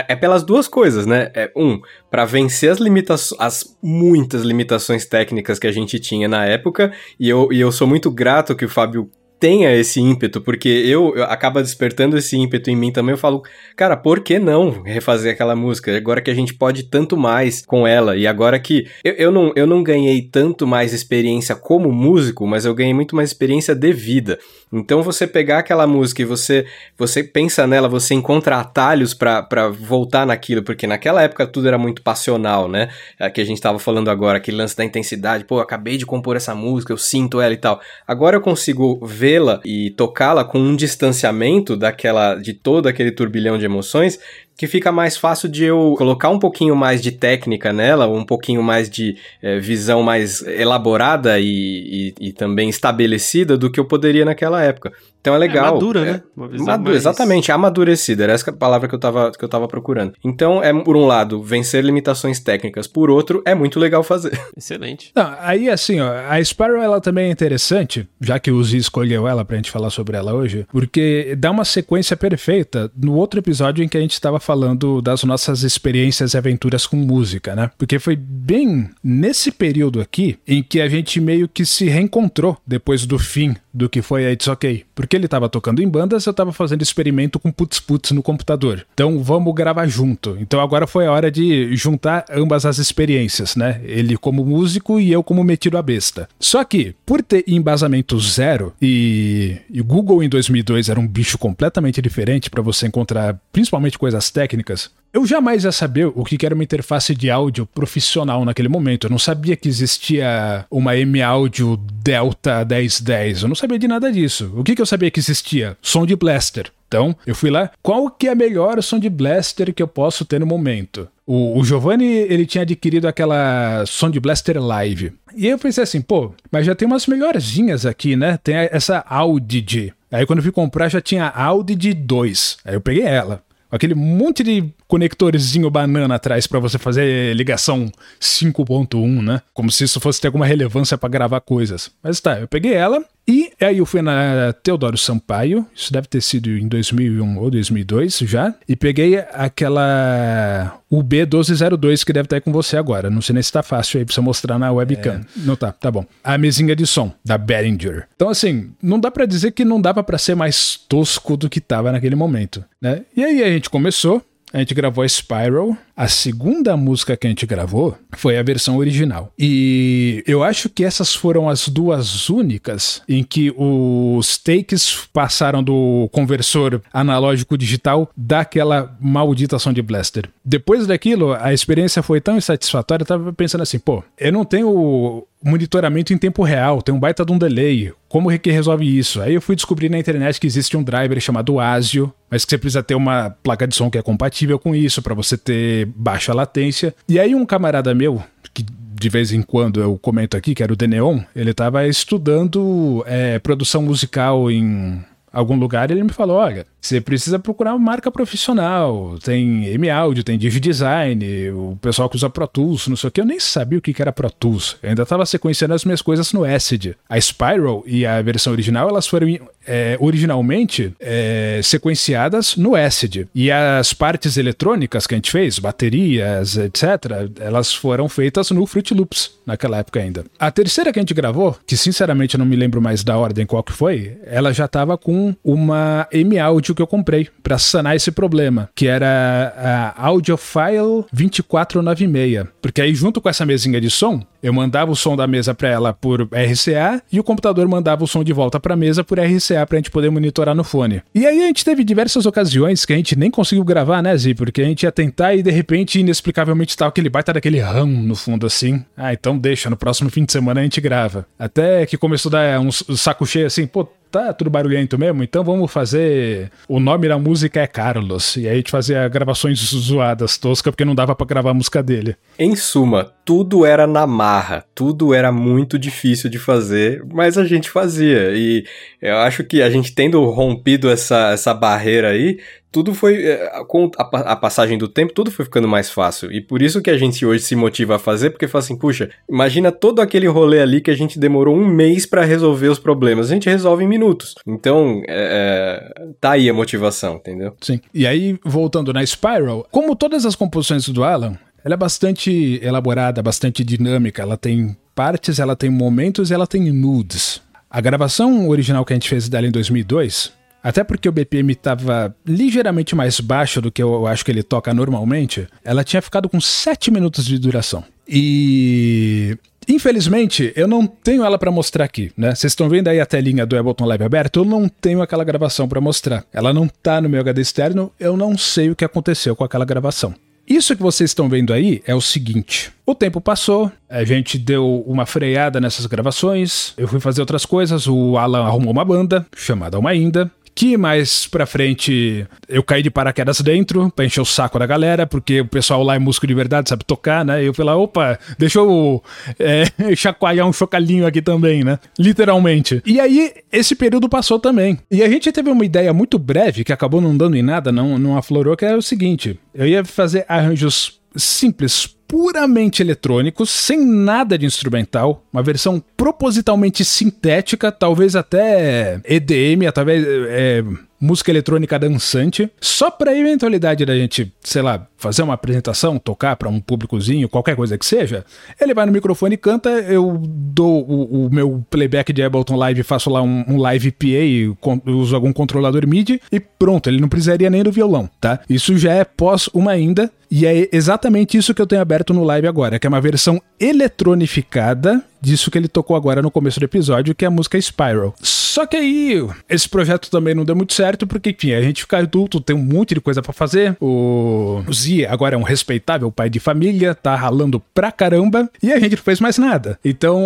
[0.07, 1.29] É pelas duas coisas, né?
[1.33, 6.45] É, um, para vencer as limitações, as muitas limitações técnicas que a gente tinha na
[6.45, 9.09] época, e eu, e eu sou muito grato que o Fábio
[9.39, 13.13] tenha esse ímpeto, porque eu, eu acaba despertando esse ímpeto em mim também.
[13.13, 13.41] Eu falo,
[13.75, 15.95] cara, por que não refazer aquela música?
[15.95, 19.53] Agora que a gente pode tanto mais com ela, e agora que eu, eu, não,
[19.55, 23.93] eu não ganhei tanto mais experiência como músico, mas eu ganhei muito mais experiência de
[23.93, 24.37] vida.
[24.71, 26.65] Então você pegar aquela música e você,
[26.97, 32.03] você pensa nela, você encontra atalhos para voltar naquilo, porque naquela época tudo era muito
[32.03, 32.89] passional, né?
[33.19, 36.35] É que a gente tava falando agora, aquele lance da intensidade, pô, acabei de compor
[36.35, 37.81] essa música, eu sinto ela e tal.
[38.07, 43.65] Agora eu consigo vê-la e tocá-la com um distanciamento daquela de todo aquele turbilhão de
[43.65, 44.19] emoções
[44.59, 48.61] que fica mais fácil de eu colocar um pouquinho mais de técnica nela, um pouquinho
[48.61, 54.25] mais de é, visão mais elaborada e, e, e, também estabelecida do que eu poderia
[54.25, 54.91] naquela época.
[55.21, 55.67] Então é legal.
[55.67, 56.21] É madura, é, né?
[56.35, 56.95] Uma visão mais...
[56.95, 60.13] Exatamente, amadurecida, era essa palavra que eu, tava, que eu tava procurando.
[60.23, 64.39] Então é, por um lado, vencer limitações técnicas, por outro, é muito legal fazer.
[64.55, 65.11] Excelente.
[65.15, 69.27] Não, aí assim, ó, a Sparrow ela também é interessante, já que o Z escolheu
[69.27, 73.83] ela pra gente falar sobre ela hoje, porque dá uma sequência perfeita no outro episódio
[73.83, 77.71] em que a gente estava falando das nossas experiências e aventuras com música, né?
[77.77, 83.05] Porque foi bem nesse período aqui em que a gente meio que se reencontrou depois
[83.05, 84.85] do fim do que foi a It's OK.
[84.93, 88.85] Porque ele estava tocando em bandas, eu estava fazendo experimento com putz-putz no computador.
[88.93, 90.37] Então vamos gravar junto.
[90.39, 93.81] Então agora foi a hora de juntar ambas as experiências, né?
[93.83, 96.27] Ele como músico e eu como metido a besta.
[96.39, 102.01] Só que, por ter embasamento zero e, e Google em 2002 era um bicho completamente
[102.01, 106.63] diferente para você encontrar principalmente coisas técnicas, eu jamais ia saber o que era uma
[106.63, 109.07] interface de áudio profissional naquele momento.
[109.07, 113.43] Eu não sabia que existia uma M-Audio Delta 1010.
[113.43, 114.53] Eu não sabia de nada disso.
[114.55, 115.77] O que, eu sabia que existia?
[115.81, 116.71] Som de blaster.
[116.87, 120.25] Então, eu fui lá, qual que é a melhor som de blaster que eu posso
[120.25, 121.07] ter no momento?
[121.25, 125.13] O, o Giovanni, ele tinha adquirido aquela de blaster live.
[125.35, 128.39] E eu pensei assim, pô, mas já tem umas melhorzinhas aqui, né?
[128.43, 129.93] Tem essa Audi.
[130.11, 132.57] Aí quando eu fui comprar já tinha Audi 2.
[132.65, 139.21] Aí eu peguei ela aquele monte de conectorzinho banana atrás para você fazer ligação 5.1,
[139.21, 139.41] né?
[139.53, 141.91] Como se isso fosse ter alguma relevância para gravar coisas.
[142.01, 146.19] Mas tá, eu peguei ela e aí eu fui na Teodoro Sampaio, isso deve ter
[146.19, 152.51] sido em 2001 ou 2002 já, e peguei aquela UB1202 que deve estar aí com
[152.51, 153.11] você agora.
[153.11, 155.21] Não sei nem se tá fácil aí pra você mostrar na webcam.
[155.21, 155.21] É.
[155.35, 156.03] Não tá, tá bom.
[156.23, 158.07] A mesinha de som da Behringer.
[158.15, 161.61] Então assim, não dá para dizer que não dava para ser mais tosco do que
[161.61, 163.03] tava naquele momento, né?
[163.15, 165.77] E aí a gente começou, a gente gravou a Spiral.
[165.99, 169.33] A segunda música que a gente gravou foi a versão original.
[169.37, 176.07] E eu acho que essas foram as duas únicas em que os takes passaram do
[176.13, 180.29] conversor analógico digital daquela maldita de blaster.
[180.45, 185.27] Depois daquilo, a experiência foi tão insatisfatória, eu tava pensando assim, pô, eu não tenho
[185.43, 187.93] monitoramento em tempo real, tem um baita de um delay.
[188.07, 189.21] Como que resolve isso?
[189.21, 192.57] Aí eu fui descobrir na internet que existe um driver chamado ASIO, mas que você
[192.57, 196.33] precisa ter uma placa de som que é compatível com isso para você ter baixa
[196.33, 196.93] latência.
[197.07, 198.23] E aí um camarada meu,
[198.53, 203.03] que de vez em quando eu comento aqui, que era o Deneon, ele estava estudando
[203.07, 208.11] é, produção musical em algum lugar ele me falou: olha, você precisa procurar uma marca
[208.11, 209.17] profissional.
[209.23, 213.21] Tem M-Audio, tem DigiDesign, o pessoal que usa Pro Tools, não sei o que.
[213.21, 214.77] Eu nem sabia o que era Pro Tools.
[214.81, 216.95] Eu ainda estava sequenciando as minhas coisas no Acid.
[217.07, 219.27] A Spiral e a versão original, elas foram
[219.67, 223.27] é, originalmente é, sequenciadas no Acid.
[223.35, 228.93] E as partes eletrônicas que a gente fez, baterias, etc., elas foram feitas no Fruit
[228.93, 229.38] Loops.
[229.49, 230.23] Naquela época ainda.
[230.39, 233.45] A terceira que a gente gravou, que sinceramente eu não me lembro mais da ordem
[233.45, 238.11] qual que foi, ela já tava com uma M-Audio que eu comprei para sanar esse
[238.11, 242.47] problema, que era a Audiophile 2496.
[242.61, 245.69] Porque aí junto com essa mesinha de som, eu mandava o som da mesa para
[245.69, 249.19] ela por RCA e o computador mandava o som de volta para a mesa por
[249.19, 251.01] RCA para a gente poder monitorar no fone.
[251.13, 254.33] E aí a gente teve diversas ocasiões que a gente nem conseguiu gravar, né, Zi?
[254.33, 258.15] Porque a gente ia tentar e de repente, inexplicavelmente, tava aquele baita daquele ram no
[258.15, 258.83] fundo assim.
[258.95, 261.25] Ah, então deixa, no próximo fim de semana a gente grava.
[261.37, 265.43] Até que começou a dar um saco cheio assim, pô, tá tudo barulhento mesmo, então
[265.43, 266.51] vamos fazer.
[266.67, 268.35] O nome da música é Carlos.
[268.35, 271.81] E aí a gente fazia gravações zoadas, toscas, porque não dava para gravar a música
[271.81, 272.15] dele.
[272.37, 277.69] Em suma, tudo era na marra, tudo era muito difícil de fazer, mas a gente
[277.69, 278.31] fazia.
[278.33, 278.65] E
[278.99, 282.39] eu acho que a gente tendo rompido essa, essa barreira aí,
[282.71, 286.31] tudo foi, é, com a, passagem do tempo, tudo foi ficando mais fácil.
[286.31, 289.11] E por isso que a gente hoje se motiva a fazer, porque fala assim, puxa,
[289.29, 293.29] imagina todo aquele rolê ali que a gente demorou um mês para resolver os problemas.
[293.29, 294.33] A gente resolve em minutos.
[294.47, 297.55] Então, é, é, tá aí a motivação, entendeu?
[297.61, 297.79] Sim.
[297.93, 303.21] E aí, voltando na Spiral, como todas as composições do Alan, ela é bastante elaborada,
[303.21, 304.21] bastante dinâmica.
[304.21, 307.41] Ela tem partes, ela tem momentos e ela tem nudes.
[307.69, 312.13] A gravação original que a gente fez dela em 2002 até porque o BPM estava
[312.25, 316.39] ligeiramente mais baixo do que eu acho que ele toca normalmente, ela tinha ficado com
[316.39, 317.83] 7 minutos de duração.
[318.07, 322.33] E Infelizmente, eu não tenho ela para mostrar aqui, né?
[322.33, 324.39] Vocês estão vendo aí a telinha do Ableton Live aberto?
[324.39, 326.25] Eu não tenho aquela gravação para mostrar.
[326.33, 329.65] Ela não tá no meu HD externo, eu não sei o que aconteceu com aquela
[329.65, 330.15] gravação.
[330.49, 334.83] Isso que vocês estão vendo aí é o seguinte: o tempo passou, a gente deu
[334.87, 339.77] uma freada nessas gravações, eu fui fazer outras coisas, o Alan arrumou uma banda chamada
[339.77, 344.59] Alma Ainda, que mais pra frente eu caí de paraquedas dentro pra encher o saco
[344.59, 347.41] da galera, porque o pessoal lá é músico de verdade, sabe tocar, né?
[347.41, 349.01] E eu falei, opa, deixa eu
[349.39, 349.63] é,
[349.95, 351.79] chacoalhar um chocalhinho aqui também, né?
[351.97, 352.81] Literalmente.
[352.85, 354.77] E aí, esse período passou também.
[354.91, 357.97] E a gente teve uma ideia muito breve, que acabou não dando em nada, não,
[357.97, 364.35] não aflorou, que era o seguinte: eu ia fazer arranjos simples, puramente eletrônicos, sem nada
[364.35, 370.63] de instrumental, uma versão propositalmente sintética, talvez até EDM, talvez é,
[370.99, 376.49] música eletrônica dançante, só para eventualidade da gente, sei lá, fazer uma apresentação, tocar para
[376.49, 378.25] um públicozinho, qualquer coisa que seja,
[378.59, 382.83] ele vai no microfone e canta, eu dou o, o meu playback de Ableton Live,
[382.83, 387.49] faço lá um, um live PA, uso algum controlador MIDI e pronto, ele não precisaria
[387.49, 388.41] nem do violão, tá?
[388.49, 392.23] Isso já é pós uma ainda, e é exatamente isso que eu tenho aberto no
[392.23, 396.65] live agora, que é uma versão eletronificada disso que ele tocou agora no começo do
[396.65, 398.13] episódio, que é a música Spiral.
[398.21, 401.97] Só que aí, esse projeto também não deu muito certo, porque, enfim, a gente fica
[401.97, 403.75] adulto, tem um monte de coisa para fazer.
[403.79, 404.73] O, o
[405.05, 409.03] Agora é um respeitável pai de família, tá ralando pra caramba, e a gente não
[409.03, 409.79] fez mais nada.
[409.83, 410.21] Então,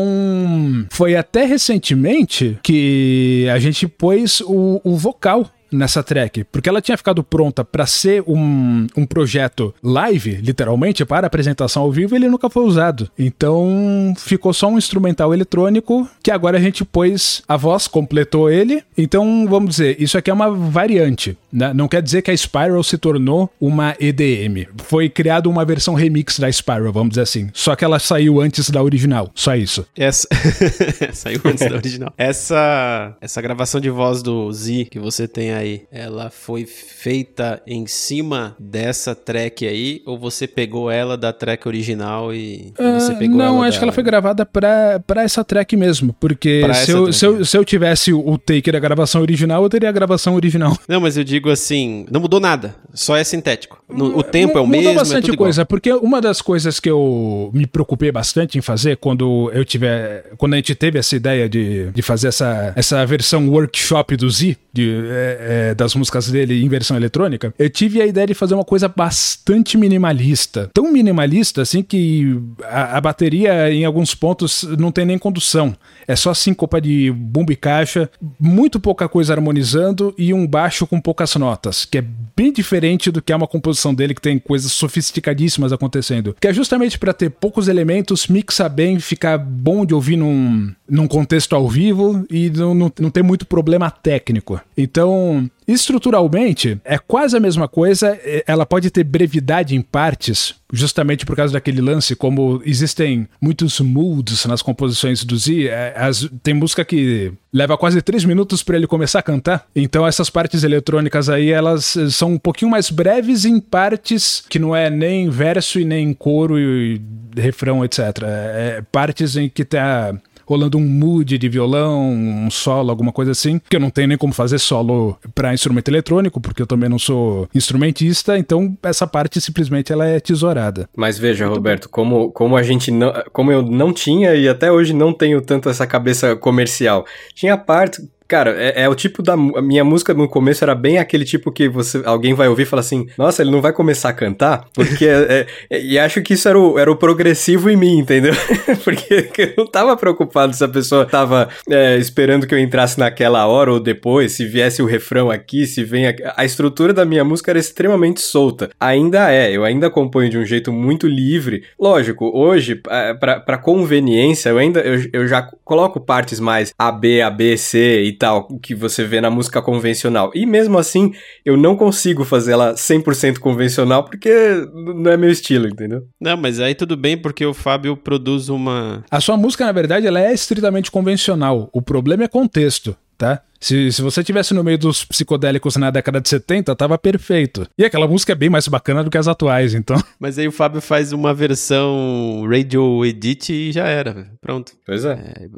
[0.92, 6.98] foi até recentemente que a gente pôs o, o vocal nessa track, porque ela tinha
[6.98, 12.30] ficado pronta para ser um, um projeto live, literalmente, para apresentação ao vivo, e ele
[12.30, 13.10] nunca foi usado.
[13.18, 18.84] Então ficou só um instrumental eletrônico que agora a gente pôs a voz, completou ele.
[18.98, 21.38] Então vamos dizer, isso aqui é uma variante.
[21.52, 21.74] Né?
[21.74, 24.68] Não quer dizer que a Spiral se tornou uma EDM.
[24.86, 27.50] Foi criada uma versão remix da Spiral, vamos dizer assim.
[27.54, 29.32] Só que ela saiu antes da original.
[29.36, 29.86] Só isso.
[29.96, 30.28] Essa...
[31.14, 32.14] saiu antes da original.
[32.18, 33.16] Essa...
[33.22, 37.88] Essa gravação de voz do Z que você tem aí aí, ela foi feita em
[37.88, 43.38] cima dessa track aí, ou você pegou ela da track original e uh, você pegou
[43.38, 47.26] Não, acho que ela foi gravada pra, pra essa track mesmo, porque se eu, se
[47.26, 50.78] eu, se, eu, tivesse o take da gravação original, eu teria a gravação original.
[50.88, 53.82] Não, mas eu digo assim, não mudou nada, só é sintético.
[53.90, 55.68] No, o tempo é o mesmo, Mudou bastante é coisa, igual.
[55.68, 60.54] porque uma das coisas que eu me preocupei bastante em fazer quando eu tiver, quando
[60.54, 65.04] a gente teve essa ideia de, de fazer essa, essa versão workshop do Z, de,
[65.10, 68.64] é, é, das músicas dele em versão eletrônica, eu tive a ideia de fazer uma
[68.64, 70.70] coisa bastante minimalista.
[70.74, 75.76] Tão minimalista assim que a, a bateria em alguns pontos não tem nem condução.
[76.08, 81.00] É só síncopa de bumbo e caixa, muito pouca coisa harmonizando e um baixo com
[81.00, 82.04] poucas notas, que é
[82.36, 86.36] bem diferente do que é uma composição dele que tem coisas sofisticadíssimas acontecendo.
[86.40, 91.08] Que é justamente para ter poucos elementos, mixar bem, ficar bom de ouvir num, num
[91.08, 94.60] contexto ao vivo e não, não, não tem muito problema técnico.
[94.78, 95.33] Então,
[95.68, 98.18] estruturalmente, é quase a mesma coisa.
[98.24, 103.80] é, Ela pode ter brevidade em partes, justamente por causa daquele lance, como existem muitos
[103.80, 105.68] moods nas composições do Z.
[105.68, 109.66] é, as- tem música que leva quase três minutos para ele começar a cantar.
[109.76, 114.58] Então, essas partes eletrônicas aí, elas eh, são um pouquinho mais breves em partes que
[114.60, 117.00] não é nem verso e nem coro e,
[117.38, 118.00] refrão, etc.
[118.24, 120.14] É, é partes em que tá
[120.54, 124.18] rolando um mood de violão, um solo, alguma coisa assim, que eu não tenho nem
[124.18, 129.42] como fazer solo para instrumento eletrônico, porque eu também não sou instrumentista, então essa parte
[129.42, 130.88] simplesmente ela é tesourada.
[130.96, 133.12] Mas veja, Roberto, como, como a gente não.
[133.32, 137.06] Como eu não tinha e até hoje não tenho tanto essa cabeça comercial.
[137.34, 138.02] Tinha parte.
[138.28, 139.34] Cara, é, é o tipo da.
[139.34, 142.66] A minha música no começo era bem aquele tipo que você alguém vai ouvir e
[142.66, 144.66] fala assim: Nossa, ele não vai começar a cantar?
[144.74, 145.06] Porque.
[145.06, 148.34] é- é- e acho que isso era o, era o progressivo em mim, entendeu?
[148.84, 153.46] Porque eu não tava preocupado se a pessoa tava é, esperando que eu entrasse naquela
[153.46, 156.08] hora ou depois, se viesse o refrão aqui, se vem.
[156.08, 156.24] aqui.
[156.36, 158.70] A estrutura da minha música era extremamente solta.
[158.80, 161.64] Ainda é, eu ainda componho de um jeito muito livre.
[161.80, 167.22] Lógico, hoje, é, pra conveniência, eu ainda eu, eu já coloco partes mais A, B,
[167.22, 170.32] A, B, C e tal, que você vê na música convencional.
[170.34, 171.12] E mesmo assim,
[171.46, 174.32] eu não consigo fazer ela 100% convencional porque
[174.74, 176.04] não é meu estilo, entendeu?
[176.20, 179.04] Não, mas aí tudo bem, porque o Fábio produz uma.
[179.10, 181.70] A sua música, na verdade, ela é estritamente convencional.
[181.74, 183.42] O problema é contexto, tá?
[183.64, 187.66] Se, se você tivesse no meio dos psicodélicos na década de 70, tava perfeito.
[187.78, 189.96] E aquela música é bem mais bacana do que as atuais, então.
[190.20, 194.14] Mas aí o Fábio faz uma versão radio edit e já era.
[194.14, 194.28] velho.
[194.42, 194.74] Pronto.
[194.86, 195.14] Pois é.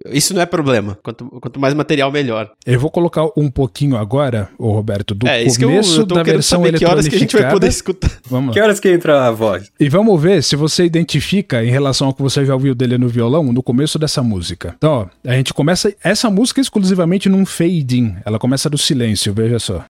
[0.05, 0.97] É, Isso não é problema.
[1.01, 2.51] Quanto, quanto mais material, melhor.
[2.63, 6.05] Eu vou colocar um pouquinho agora, ô Roberto, do é, isso que eu, começo eu
[6.05, 8.11] da querendo versão saber que horas que a gente vai poder escutar.
[8.29, 8.65] Vamos Que lá.
[8.65, 9.71] horas que entra a voz?
[9.79, 13.07] E vamos ver se você identifica em relação ao que você já ouviu dele no
[13.07, 14.75] violão no começo dessa música.
[14.77, 17.45] Então, ó, a gente começa essa música exclusivamente num
[17.95, 18.17] fade-in.
[18.25, 19.85] Ela começa do silêncio, veja só.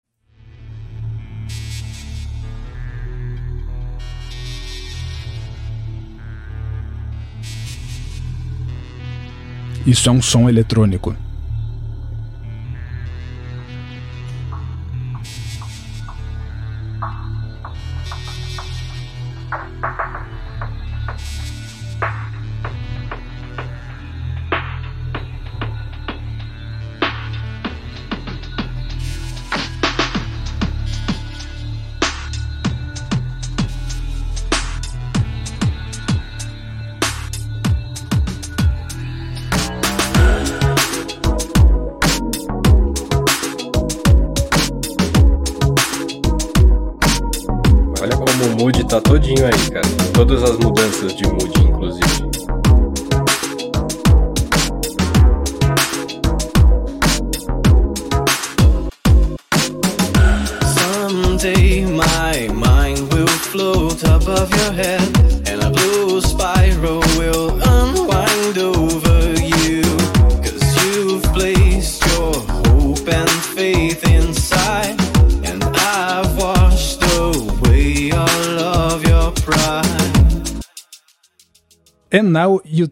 [9.86, 11.23] Isso é um som eletrônico.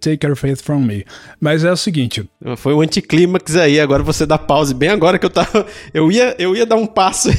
[0.02, 1.04] Take your faith from me.
[1.40, 5.26] Mas é o seguinte, Foi um anticlímax aí, agora você dá pause bem agora que
[5.26, 5.66] eu tava.
[5.94, 7.30] Eu ia, eu ia dar um passo.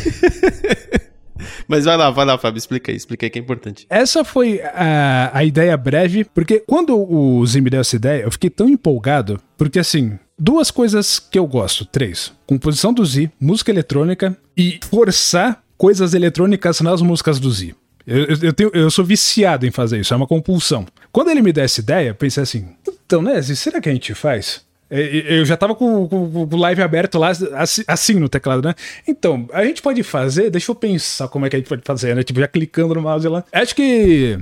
[1.67, 3.85] Mas vai lá, vai lá, Fábio, explica aí, explica aí que é importante.
[3.89, 8.31] Essa foi a, a ideia breve, porque quando o Zim me deu essa ideia, eu
[8.31, 13.71] fiquei tão empolgado, porque assim, duas coisas que eu gosto, três: composição do Z, música
[13.71, 17.75] eletrônica e forçar coisas eletrônicas nas músicas do Z.
[18.05, 20.85] Eu, eu, tenho- eu sou viciado em fazer isso, é uma compulsão.
[21.11, 24.61] Quando ele me deu essa ideia, pensei assim: então, né, será que a gente faz?
[24.89, 27.31] Eu já tava com, o live aberto lá,
[27.87, 28.75] assim no teclado, né?
[29.07, 32.15] Então, a gente pode fazer, deixa eu pensar como é que a gente pode fazer,
[32.15, 32.21] né?
[32.21, 33.43] Tipo, já clicando no mouse lá.
[33.51, 34.37] Acho que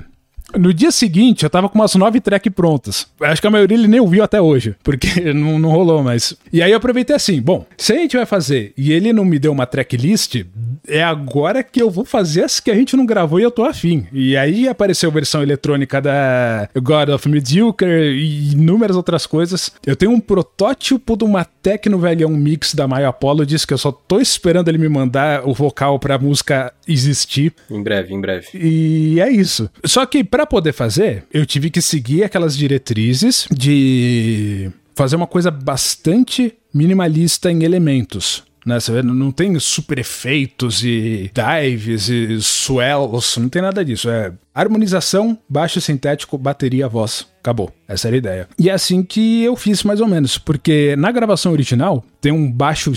[0.58, 3.06] no dia seguinte eu tava com umas nove tracks prontas.
[3.20, 6.34] Acho que a maioria ele nem ouviu até hoje, porque não, não rolou mais.
[6.52, 9.38] E aí eu aproveitei assim: bom, se a gente vai fazer e ele não me
[9.38, 10.44] deu uma tracklist,
[10.86, 13.64] é agora que eu vou fazer as que a gente não gravou e eu tô
[13.64, 14.06] afim.
[14.12, 19.72] E aí apareceu a versão eletrônica da God of Mediocre e inúmeras outras coisas.
[19.86, 23.92] Eu tenho um protótipo de uma Tecno Velhão Mix da Maio Apologies que eu só
[23.92, 27.52] tô esperando ele me mandar o vocal pra música existir.
[27.70, 28.48] Em breve, em breve.
[28.54, 29.70] E é isso.
[29.84, 35.50] Só que para poder fazer, eu tive que seguir aquelas diretrizes de fazer uma coisa
[35.50, 38.42] bastante minimalista em elementos.
[38.66, 38.76] Né?
[39.04, 44.10] Não tem super efeitos e dives e swells, não tem nada disso.
[44.10, 47.26] É harmonização, baixo sintético, bateria, voz.
[47.40, 47.72] Acabou.
[47.86, 48.48] Essa era a ideia.
[48.58, 52.50] E é assim que eu fiz mais ou menos, porque na gravação original tem um
[52.50, 52.92] baixo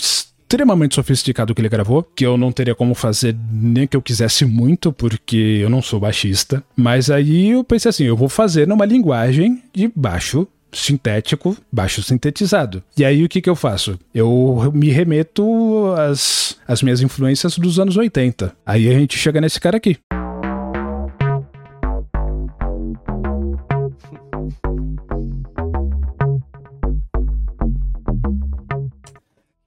[0.45, 4.45] extremamente sofisticado que ele gravou, que eu não teria como fazer nem que eu quisesse
[4.45, 6.63] muito, porque eu não sou baixista.
[6.75, 12.83] Mas aí eu pensei assim, eu vou fazer numa linguagem de baixo sintético, baixo sintetizado.
[12.97, 13.97] E aí o que, que eu faço?
[14.13, 18.53] Eu me remeto às, às minhas influências dos anos 80.
[18.65, 19.97] Aí a gente chega nesse cara aqui.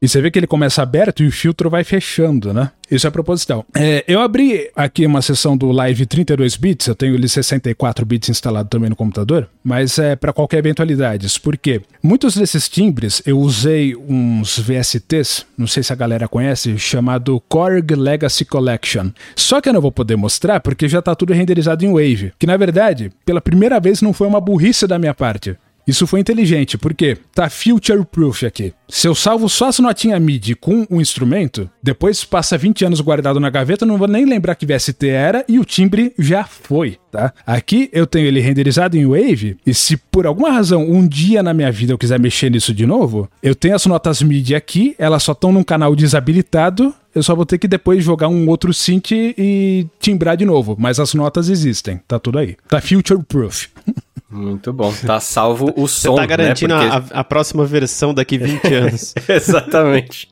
[0.01, 2.71] E você vê que ele começa aberto e o filtro vai fechando, né?
[2.89, 3.67] Isso é proposital.
[3.77, 8.29] É, eu abri aqui uma sessão do Live 32 bits, eu tenho ele 64 bits
[8.29, 11.29] instalado também no computador, mas é para qualquer eventualidade.
[11.41, 17.43] Porque muitos desses timbres eu usei uns VSTs, não sei se a galera conhece, chamado
[17.49, 19.11] Korg Legacy Collection.
[19.35, 22.47] Só que eu não vou poder mostrar porque já tá tudo renderizado em Wave, que
[22.47, 25.57] na verdade, pela primeira vez não foi uma burrice da minha parte.
[25.89, 28.75] Isso foi inteligente, porque tá future proof aqui.
[28.91, 33.41] Se eu salvo só as notinhas MIDI com um instrumento, depois passa 20 anos guardado
[33.41, 37.33] na gaveta, não vou nem lembrar que VST era e o timbre já foi, tá?
[37.47, 41.55] Aqui eu tenho ele renderizado em Wave e se por alguma razão um dia na
[41.55, 45.23] minha vida eu quiser mexer nisso de novo, eu tenho as notas MIDI aqui, elas
[45.23, 49.13] só estão num canal desabilitado, eu só vou ter que depois jogar um outro synth
[49.13, 52.57] e timbrar de novo, mas as notas existem, tá tudo aí.
[52.69, 53.69] Tá future proof.
[54.31, 54.93] Muito bom.
[55.07, 56.13] Tá salvo o som.
[56.13, 56.91] Você tá garantindo né?
[56.91, 57.15] Porque...
[57.15, 59.15] a, a, próxima versão daqui 20 anos.
[59.27, 60.29] Exatamente.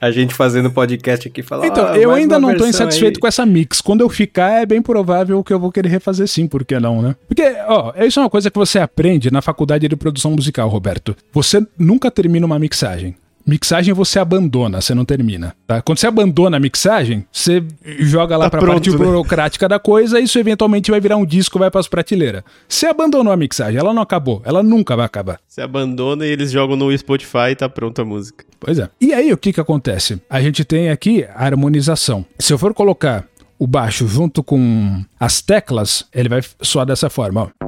[0.00, 1.70] A gente fazendo podcast aqui falando.
[1.70, 3.20] Então, ah, eu ainda não tô insatisfeito aí.
[3.20, 3.80] com essa mix.
[3.80, 7.00] Quando eu ficar, é bem provável que eu vou querer refazer sim, por que não,
[7.00, 7.14] né?
[7.28, 11.14] Porque, ó, isso é uma coisa que você aprende na faculdade de produção musical, Roberto.
[11.32, 13.14] Você nunca termina uma mixagem.
[13.48, 15.56] Mixagem você abandona, você não termina.
[15.66, 15.80] Tá?
[15.80, 17.64] Quando você abandona a mixagem, você
[18.00, 18.96] joga lá tá pra pronto, parte né?
[18.98, 22.42] burocrática da coisa e isso eventualmente vai virar um disco vai pras prateleiras.
[22.68, 25.40] Você abandonou a mixagem, ela não acabou, ela nunca vai acabar.
[25.48, 28.44] Você abandona e eles jogam no Spotify e tá pronta a música.
[28.60, 28.90] Pois é.
[29.00, 30.20] E aí o que que acontece?
[30.28, 32.26] A gente tem aqui a harmonização.
[32.38, 33.24] Se eu for colocar
[33.58, 37.67] o baixo junto com as teclas, ele vai soar dessa forma, ó.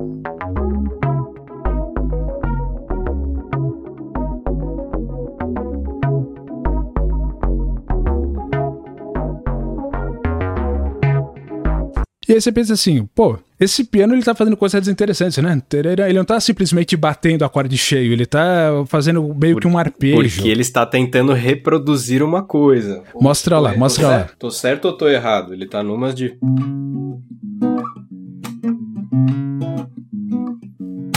[12.31, 15.61] E aí você pensa assim, pô, esse piano ele tá fazendo coisas interessantes, né?
[16.07, 20.37] Ele não tá simplesmente batendo acorde cheio, ele tá fazendo meio Por, que um arpejo.
[20.37, 23.03] Porque ele está tentando reproduzir uma coisa.
[23.21, 24.19] Mostra lá, mostra lá.
[24.19, 25.53] Certo, tô certo ou tô errado?
[25.53, 26.39] Ele tá numas de.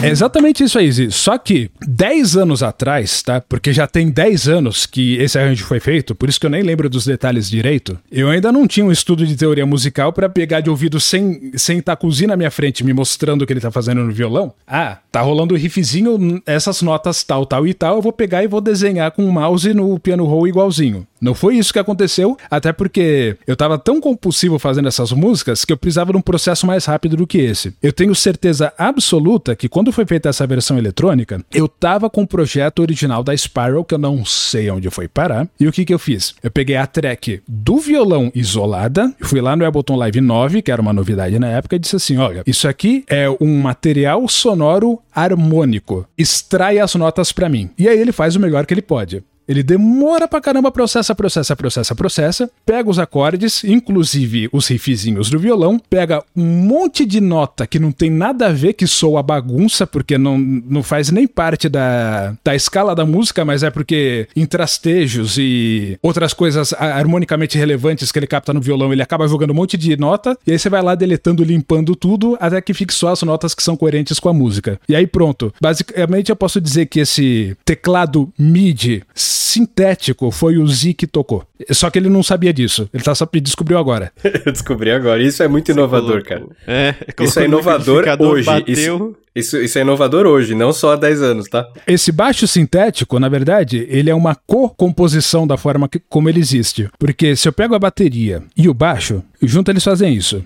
[0.03, 1.11] É exatamente isso aí, Zi.
[1.11, 3.41] Só que 10 anos atrás, tá?
[3.41, 6.61] Porque já tem 10 anos que esse arranjo foi feito, por isso que eu nem
[6.61, 7.97] lembro dos detalhes direito.
[8.11, 11.81] Eu ainda não tinha um estudo de teoria musical para pegar de ouvido sem sem
[11.81, 14.53] tá cozinha na minha frente me mostrando o que ele tá fazendo no violão.
[14.67, 18.47] Ah, tá rolando o riffzinho, essas notas tal, tal e tal, eu vou pegar e
[18.47, 21.07] vou desenhar com o mouse no piano roll igualzinho.
[21.23, 25.71] Não foi isso que aconteceu, até porque eu tava tão compulsivo fazendo essas músicas que
[25.71, 27.73] eu precisava de um processo mais rápido do que esse.
[27.81, 32.27] Eu tenho certeza absoluta que quando foi feita essa versão eletrônica, eu tava com o
[32.27, 35.47] projeto original da Spiral, que eu não sei onde foi parar.
[35.59, 36.35] E o que que eu fiz?
[36.41, 40.81] Eu peguei a track do violão isolada, fui lá no Ableton Live 9, que era
[40.81, 46.07] uma novidade na época, e disse assim: olha, isso aqui é um material sonoro harmônico.
[46.17, 47.69] Extrai as notas para mim.
[47.77, 49.23] E aí ele faz o melhor que ele pode.
[49.53, 55.37] Ele demora pra caramba, processa, processa, processa, processa, pega os acordes, inclusive os riffzinhos do
[55.37, 59.85] violão, pega um monte de nota que não tem nada a ver, que soa bagunça,
[59.85, 64.47] porque não, não faz nem parte da, da escala da música, mas é porque em
[64.47, 69.55] trastejos e outras coisas harmonicamente relevantes que ele capta no violão, ele acaba jogando um
[69.55, 73.09] monte de nota, e aí você vai lá deletando, limpando tudo, até que fique só
[73.09, 74.79] as notas que são coerentes com a música.
[74.89, 75.53] E aí pronto.
[75.61, 79.03] Basicamente eu posso dizer que esse teclado MIDI
[79.43, 81.45] sintético foi o Z que tocou.
[81.71, 82.89] Só que ele não sabia disso.
[82.93, 84.11] Ele tá, descobriu agora.
[84.45, 85.21] Eu descobri agora.
[85.21, 86.45] Isso é muito inovador, cara.
[86.65, 88.49] É, isso é inovador hoje.
[88.67, 91.67] Isso, isso, isso, é inovador hoje, não só há 10 anos, tá?
[91.87, 96.89] Esse baixo sintético, na verdade, ele é uma co-composição da forma que, como ele existe.
[96.97, 100.43] Porque se eu pego a bateria e o baixo, junto eles fazem isso.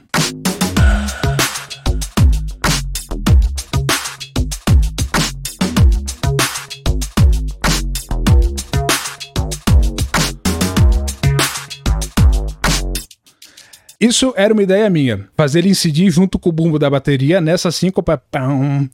[13.99, 17.71] Isso era uma ideia minha, fazer ele incidir junto com o bumbo da bateria nessa
[17.71, 18.15] síncopa.
[18.17, 18.87] Pam,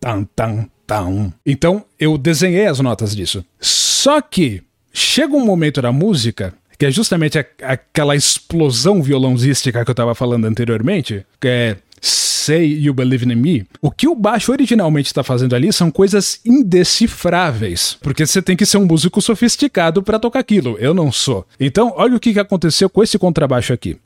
[0.00, 1.32] tam, tam, tam.
[1.44, 3.44] Então eu desenhei as notas disso.
[3.60, 9.90] Só que chega um momento da música que é justamente a, aquela explosão violãozística que
[9.90, 14.52] eu estava falando anteriormente, que é Say You Believe in Me, o que o baixo
[14.52, 20.02] originalmente está fazendo ali são coisas indecifráveis, porque você tem que ser um músico sofisticado
[20.02, 20.76] para tocar aquilo.
[20.78, 21.46] Eu não sou.
[21.58, 23.98] Então, olha o que aconteceu com esse contrabaixo aqui.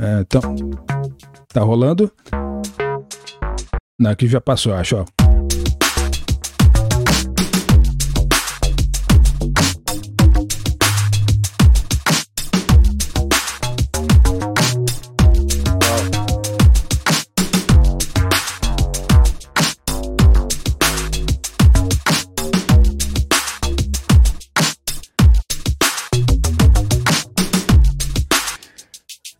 [0.00, 0.40] É, então,
[1.48, 2.10] tá rolando.
[3.98, 5.19] Não, aqui já passou, acho, ó.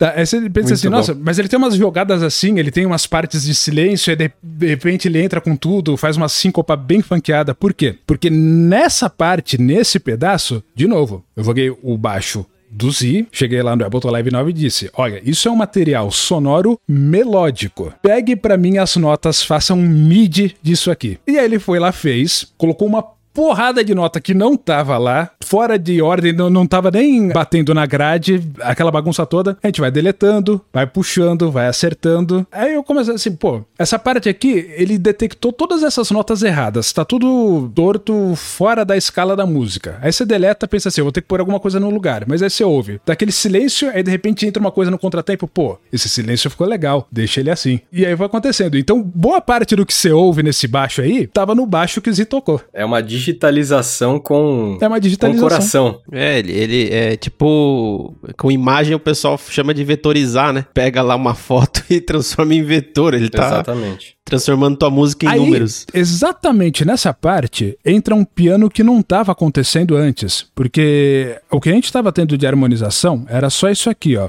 [0.00, 0.96] Tá, aí você pensa Muito assim, bom.
[0.96, 4.32] nossa, mas ele tem umas jogadas assim, ele tem umas partes de silêncio, e de,
[4.42, 7.54] de repente ele entra com tudo, faz uma síncopa bem funkeada.
[7.54, 7.98] Por quê?
[8.06, 13.76] Porque nessa parte, nesse pedaço, de novo, eu joguei o baixo do Z, cheguei lá
[13.76, 17.92] no Ableton Live 9 e disse: Olha, isso é um material sonoro melódico.
[18.00, 21.18] Pegue para mim as notas, faça um MIDI disso aqui.
[21.26, 25.30] E aí ele foi lá, fez, colocou uma porrada de nota que não tava lá,
[25.44, 29.56] fora de ordem, não, não tava nem batendo na grade, aquela bagunça toda.
[29.62, 32.46] A gente vai deletando, vai puxando, vai acertando.
[32.52, 37.04] Aí eu comecei assim, pô, essa parte aqui, ele detectou todas essas notas erradas, tá
[37.04, 39.98] tudo torto fora da escala da música.
[40.00, 42.24] Aí você deleta, pensa assim, eu vou ter que pôr alguma coisa no lugar.
[42.26, 45.78] Mas aí você ouve, daquele silêncio, aí de repente entra uma coisa no contratempo, pô,
[45.92, 47.80] esse silêncio ficou legal, deixa ele assim.
[47.92, 48.76] E aí vai acontecendo.
[48.76, 52.12] Então, boa parte do que você ouve nesse baixo aí, tava no baixo que o
[52.12, 52.60] Z tocou.
[52.72, 55.48] É uma digitalização com, é uma digitalização.
[55.48, 56.00] com coração.
[56.10, 58.14] É, ele, ele é tipo.
[58.36, 60.64] Com imagem o pessoal chama de vetorizar, né?
[60.74, 63.14] Pega lá uma foto e transforma em vetor.
[63.14, 64.16] Ele tá Exatamente.
[64.24, 65.86] transformando tua música em Aí, números.
[65.92, 70.46] Exatamente nessa parte entra um piano que não estava acontecendo antes.
[70.54, 74.28] Porque o que a gente estava tendo de harmonização era só isso aqui, ó.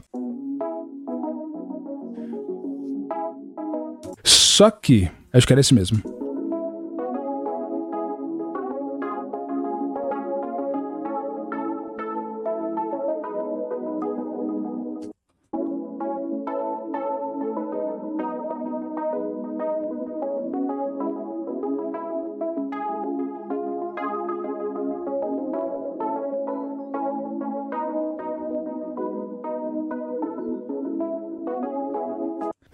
[4.24, 5.10] Só que.
[5.34, 6.21] Acho que era esse mesmo.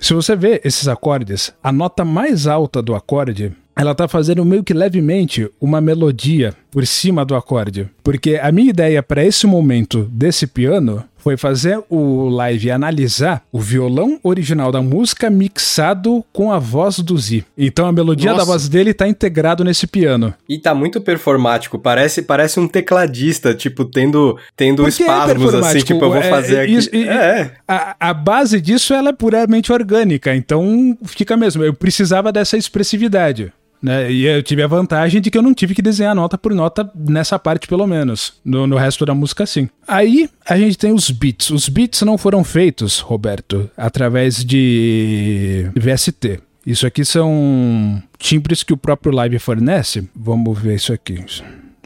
[0.07, 4.63] Se você vê esses acordes, a nota mais alta do acorde, ela tá fazendo meio
[4.63, 7.89] que levemente uma melodia por cima do acorde.
[8.03, 13.59] Porque a minha ideia para esse momento desse piano foi fazer o live analisar o
[13.59, 17.43] violão original da música mixado com a voz do Z.
[17.57, 18.45] Então a melodia Nossa.
[18.45, 20.35] da voz dele tá integrado nesse piano.
[20.47, 25.57] E tá muito performático, parece parece um tecladista, tipo, tendo, tendo Porque é espasmos é
[25.57, 26.89] assim, tipo, eu vou é, fazer é, aqui.
[26.93, 27.53] E, é.
[27.67, 31.63] A, a base disso ela é puramente orgânica, então fica mesmo.
[31.63, 33.51] Eu precisava dessa expressividade.
[33.81, 34.11] Né?
[34.11, 36.89] E eu tive a vantagem de que eu não tive que desenhar nota por nota
[36.95, 38.33] nessa parte, pelo menos.
[38.43, 39.69] No, no resto da música, sim.
[39.87, 41.49] Aí a gente tem os beats.
[41.49, 46.39] Os beats não foram feitos, Roberto, através de VST.
[46.65, 50.09] Isso aqui são timbres que o próprio Live fornece.
[50.13, 51.23] Vamos ver isso aqui.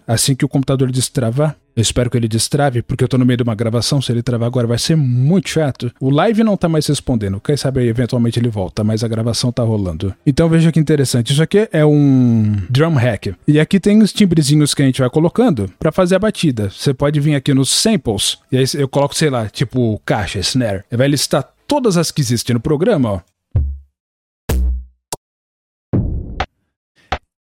[0.07, 3.38] Assim que o computador destravar, eu espero que ele destrave, porque eu tô no meio
[3.38, 4.01] de uma gravação.
[4.01, 5.91] Se ele travar agora, vai ser muito chato.
[5.99, 7.39] O live não tá mais respondendo.
[7.39, 10.13] Quem sabe eventualmente ele volta, mas a gravação tá rolando.
[10.26, 11.34] Então veja que interessante.
[11.34, 13.34] Isso aqui é um drum hack.
[13.47, 16.69] E aqui tem os timbrezinhos que a gente vai colocando para fazer a batida.
[16.69, 20.84] Você pode vir aqui nos samples, e aí eu coloco, sei lá, tipo caixa, snare.
[20.91, 23.19] Ele vai listar todas as que existem no programa, ó.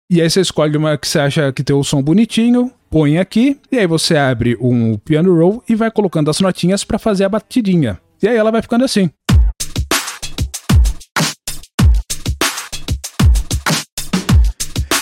[0.07, 3.59] E aí você escolhe uma que você acha que tem o som bonitinho, põe aqui,
[3.71, 7.29] e aí você abre um piano roll e vai colocando as notinhas para fazer a
[7.29, 7.99] batidinha.
[8.21, 9.09] E aí ela vai ficando assim.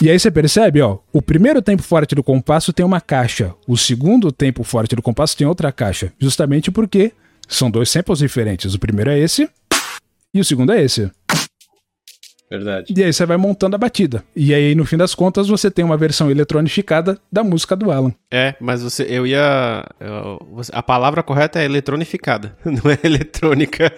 [0.01, 3.75] E aí você percebe, ó, o primeiro tempo forte do compasso tem uma caixa, o
[3.75, 7.11] segundo tempo forte do compasso tem outra caixa, justamente porque
[7.45, 8.73] são dois samples diferentes.
[8.73, 9.49] O primeiro é esse
[10.33, 11.11] e o segundo é esse.
[12.53, 12.93] Verdade.
[12.95, 14.23] E aí você vai montando a batida.
[14.35, 18.13] E aí, no fim das contas, você tem uma versão eletronificada da música do Alan.
[18.29, 19.83] É, mas você, eu ia.
[19.99, 20.39] Eu,
[20.71, 23.91] a palavra correta é eletronificada, não é eletrônica.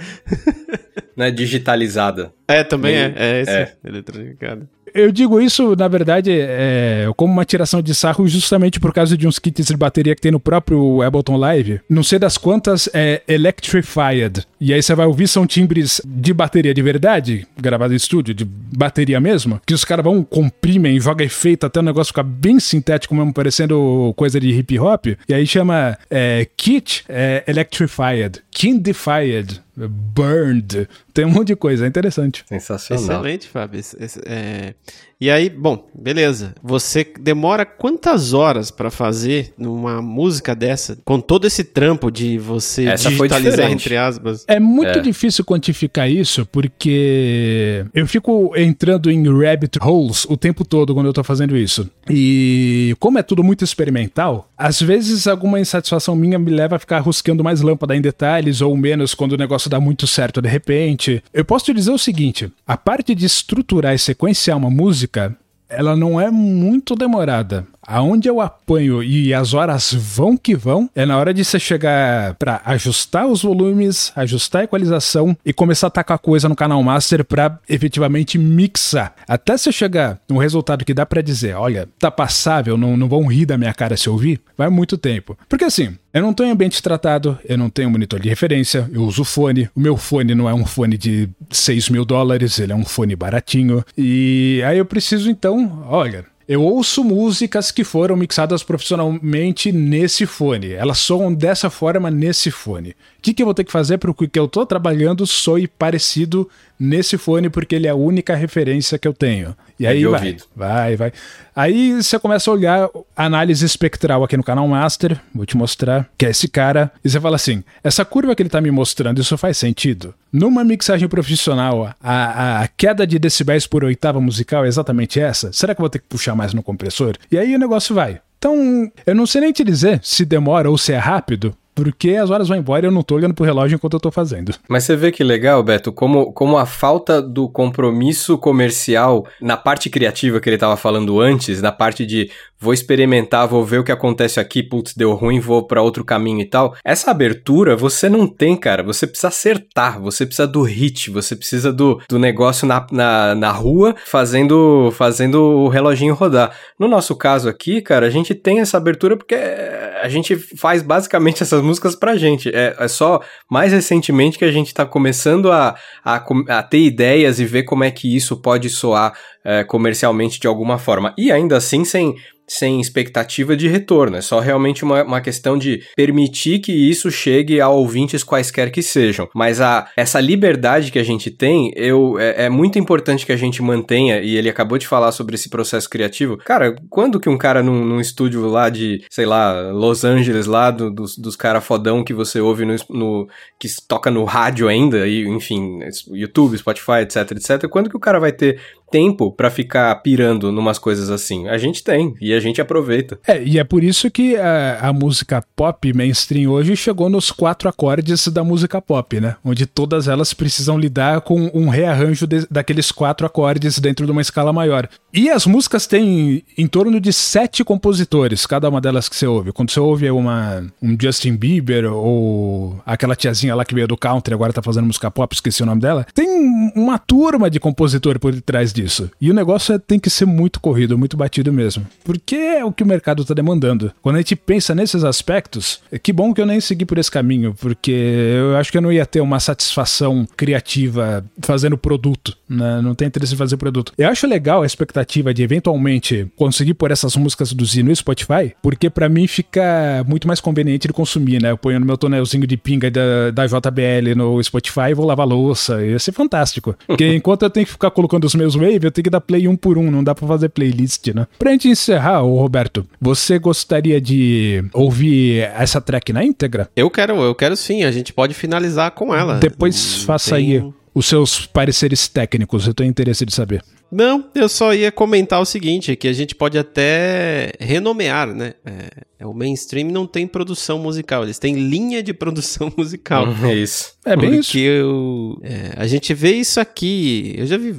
[1.18, 2.32] Não é digitalizada.
[2.48, 3.14] É, também é.
[3.18, 3.74] É, esse, é.
[3.84, 9.18] eletronificada eu digo isso, na verdade, é, como uma tiração de sarro justamente por causa
[9.18, 11.82] de uns kits de bateria que tem no próprio Ableton Live.
[11.90, 14.48] Não sei das quantas é Electrified.
[14.60, 18.45] E aí você vai ouvir, são timbres de bateria de verdade, gravado em estúdio, de
[18.46, 23.16] bateria mesmo, que os caras vão, comprimem, jogam efeito até o negócio ficar bem sintético
[23.16, 25.08] mesmo, parecendo coisa de hip hop.
[25.28, 29.65] E aí chama é, Kit é, Electrified, Kindified.
[29.76, 30.88] Burned.
[31.14, 32.44] Tem um monte de coisa, é interessante.
[32.48, 33.04] Sensacional.
[33.04, 33.82] Excelente, Fábio.
[34.26, 34.74] É...
[35.20, 36.54] E aí, bom, beleza.
[36.62, 42.86] Você demora quantas horas para fazer numa música dessa, com todo esse trampo de você
[42.86, 44.44] Essa digitalizar, entre aspas?
[44.46, 45.02] É muito é.
[45.02, 51.14] difícil quantificar isso, porque eu fico entrando em rabbit holes o tempo todo quando eu
[51.14, 51.90] tô fazendo isso.
[52.10, 57.00] E como é tudo muito experimental, às vezes alguma insatisfação minha me leva a ficar
[57.00, 61.24] rusqueando mais lâmpada em detalhes ou menos quando o negócio dá muito certo de repente.
[61.34, 65.38] Eu posso te dizer o seguinte: a parte de estruturar e sequenciar uma música
[65.68, 67.68] ela não é muito demorada.
[67.88, 72.34] Aonde eu apanho e as horas vão que vão, é na hora de você chegar
[72.36, 77.24] para ajustar os volumes, ajustar a equalização e começar a tacar coisa no canal master
[77.24, 79.14] para efetivamente mixar.
[79.28, 83.26] Até você chegar no resultado que dá para dizer, olha, tá passável, não, não vão
[83.28, 85.38] rir da minha cara se ouvir, vai muito tempo.
[85.48, 89.24] Porque assim, eu não tenho ambiente tratado, eu não tenho monitor de referência, eu uso
[89.24, 89.70] fone.
[89.76, 93.16] O meu fone não é um fone de 6 mil dólares, ele é um fone
[93.16, 93.84] baratinho.
[93.98, 100.74] E aí eu preciso então, olha, eu ouço músicas que foram mixadas profissionalmente nesse fone.
[100.74, 102.92] Elas soam dessa forma nesse fone.
[102.92, 105.68] O que, que eu vou ter que fazer para o que eu estou trabalhando soe
[105.68, 106.48] parecido
[106.80, 109.56] nesse fone, porque ele é a única referência que eu tenho.
[109.80, 110.44] E aí vai, ouvido.
[110.56, 111.12] vai, vai.
[111.56, 116.10] Aí você começa a olhar a análise espectral aqui no canal Master, vou te mostrar,
[116.18, 119.22] que é esse cara, e você fala assim: essa curva que ele está me mostrando,
[119.22, 120.14] isso faz sentido?
[120.32, 125.52] Numa mixagem profissional, a, a queda de decibéis por oitava musical é exatamente essa?
[125.52, 127.16] Será que eu vou ter que puxar mais no compressor?
[127.32, 128.20] E aí o negócio vai.
[128.38, 132.30] Então, eu não sei nem te dizer se demora ou se é rápido, porque as
[132.30, 134.56] horas vão embora e eu não tô olhando pro relógio enquanto eu tô fazendo.
[134.70, 139.90] Mas você vê que legal, Beto, como, como a falta do compromisso comercial na parte
[139.90, 143.92] criativa que ele tava falando antes, na parte de vou experimentar, vou ver o que
[143.92, 146.76] acontece aqui, putz, deu ruim, vou para outro caminho e tal.
[146.84, 148.82] Essa abertura você não tem, cara.
[148.82, 153.52] Você precisa acertar, você precisa do hit, você precisa do, do negócio na, na, na
[153.52, 156.56] rua fazendo, fazendo o reloginho rodar.
[156.80, 161.44] No nosso caso aqui, cara, a gente tem essa abertura porque a gente faz basicamente
[161.44, 162.50] essas músicas pra gente.
[162.50, 167.40] É, é só mais recentemente que a gente tá começando a, a, a ter ideias
[167.40, 169.14] e ver como é que isso pode soar
[169.44, 171.14] é, comercialmente de alguma forma.
[171.18, 172.16] E ainda assim, sem
[172.48, 174.18] sem expectativa de retorno.
[174.18, 178.82] É só realmente uma, uma questão de permitir que isso chegue a ouvintes quaisquer que
[178.82, 179.30] sejam.
[179.34, 183.38] Mas a, essa liberdade que a gente tem, eu, é, é, muito importante que a
[183.38, 186.38] gente mantenha, e ele acabou de falar sobre esse processo criativo.
[186.38, 190.72] Cara, quando que um cara num, num estúdio lá de, sei lá, Los Angeles, lá
[190.72, 193.28] do, dos, dos fodão que você ouve no, no,
[193.60, 195.80] que toca no rádio ainda, e enfim,
[196.12, 198.60] YouTube, Spotify, etc, etc, quando que o cara vai ter
[198.96, 201.50] tempo para ficar pirando numas coisas assim.
[201.50, 203.20] A gente tem e a gente aproveita.
[203.28, 207.68] É, e é por isso que a, a, música pop mainstream hoje chegou nos quatro
[207.68, 209.36] acordes da música pop, né?
[209.44, 214.22] Onde todas elas precisam lidar com um rearranjo de, daqueles quatro acordes dentro de uma
[214.22, 214.88] escala maior.
[215.16, 219.54] E as músicas têm em torno de sete compositores, cada uma delas que você ouve.
[219.54, 224.34] Quando você ouve uma, um Justin Bieber ou aquela tiazinha lá que veio do country,
[224.34, 226.28] agora tá fazendo música pop, esqueci o nome dela, tem
[226.76, 229.10] uma turma de compositor por trás disso.
[229.22, 231.88] E o negócio é, tem que ser muito corrido, muito batido mesmo.
[232.04, 233.94] Porque é o que o mercado está demandando.
[234.02, 237.10] Quando a gente pensa nesses aspectos, é que bom que eu nem segui por esse
[237.10, 237.92] caminho, porque
[238.38, 242.82] eu acho que eu não ia ter uma satisfação criativa fazendo produto, né?
[242.82, 243.94] Não tem interesse em fazer produto.
[243.98, 248.56] Eu acho legal a expectativa de eventualmente conseguir pôr essas músicas do Z no Spotify,
[248.62, 251.52] porque para mim fica muito mais conveniente de consumir, né?
[251.52, 255.28] Eu ponho no meu tonelzinho de pinga da, da JBL no Spotify e vou lavar
[255.28, 255.84] louça.
[255.84, 256.76] Ia ser fantástico.
[256.88, 259.48] Porque enquanto eu tenho que ficar colocando os meus Wave, eu tenho que dar play
[259.48, 261.28] um por um, não dá pra fazer playlist, né?
[261.38, 266.70] Pra gente encerrar, ô Roberto, você gostaria de ouvir essa track na íntegra?
[266.76, 269.36] Eu quero, eu quero sim, a gente pode finalizar com ela.
[269.36, 270.58] Depois faça tem...
[270.58, 273.62] aí os seus pareceres técnicos, eu tenho interesse de saber.
[273.96, 278.54] Não, eu só ia comentar o seguinte, que a gente pode até renomear, né?
[278.66, 278.90] É,
[279.20, 283.26] é, o mainstream não tem produção musical, eles têm linha de produção musical.
[283.42, 283.94] É isso.
[284.06, 284.58] É bem Porque isso.
[284.58, 287.74] Eu, é, a gente vê isso aqui, eu já vi,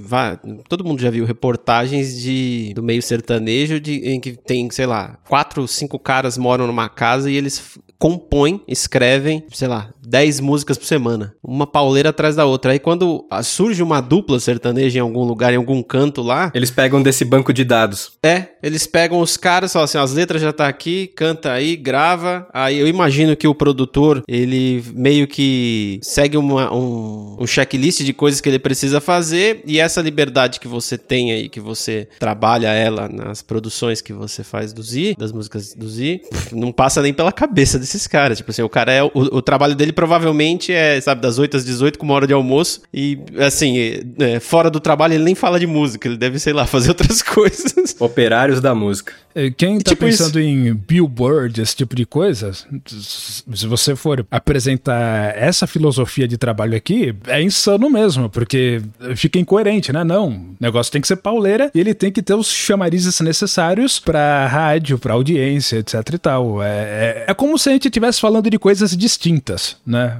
[0.66, 5.18] todo mundo já viu reportagens de, do meio sertanejo de, em que tem, sei lá,
[5.28, 10.86] quatro, cinco caras moram numa casa e eles compõem, escrevem, sei lá, 10 músicas por
[10.86, 12.72] semana, uma pauleira atrás da outra.
[12.72, 17.02] Aí quando surge uma dupla sertaneja em algum lugar, em algum canto lá, eles pegam
[17.02, 18.12] desse banco de dados.
[18.22, 22.46] É, eles pegam os caras, falam assim, as letras já tá aqui, canta aí, grava.
[22.52, 28.12] Aí eu imagino que o produtor, ele meio que segue uma, um, um checklist de
[28.12, 32.68] coisas que ele precisa fazer e essa liberdade que você tem aí, que você trabalha
[32.68, 36.20] ela nas produções que você faz do Z, das músicas do Z,
[36.52, 38.38] não passa nem pela cabeça desses caras.
[38.38, 39.02] Tipo assim, o cara é.
[39.02, 42.32] O, o trabalho dele provavelmente é, sabe, das 8 às 18 com uma hora de
[42.32, 42.82] almoço.
[42.92, 43.76] E, assim,
[44.18, 46.08] é, fora do trabalho ele nem fala de música.
[46.08, 47.96] Ele deve, sei lá, fazer outras coisas.
[47.98, 49.12] Operários da música.
[49.36, 52.52] É, Quem tá Tipo pensando em billboard, esse tipo de coisa,
[52.86, 58.80] se você for apresentar essa filosofia de trabalho aqui, é insano mesmo, porque
[59.14, 60.02] fica incoerente, né?
[60.02, 64.00] Não, o negócio tem que ser pauleira e ele tem que ter os chamarizes necessários
[64.00, 66.62] pra rádio, pra audiência, etc e tal.
[66.62, 70.18] É, é, é como se a gente estivesse falando de coisas distintas, né?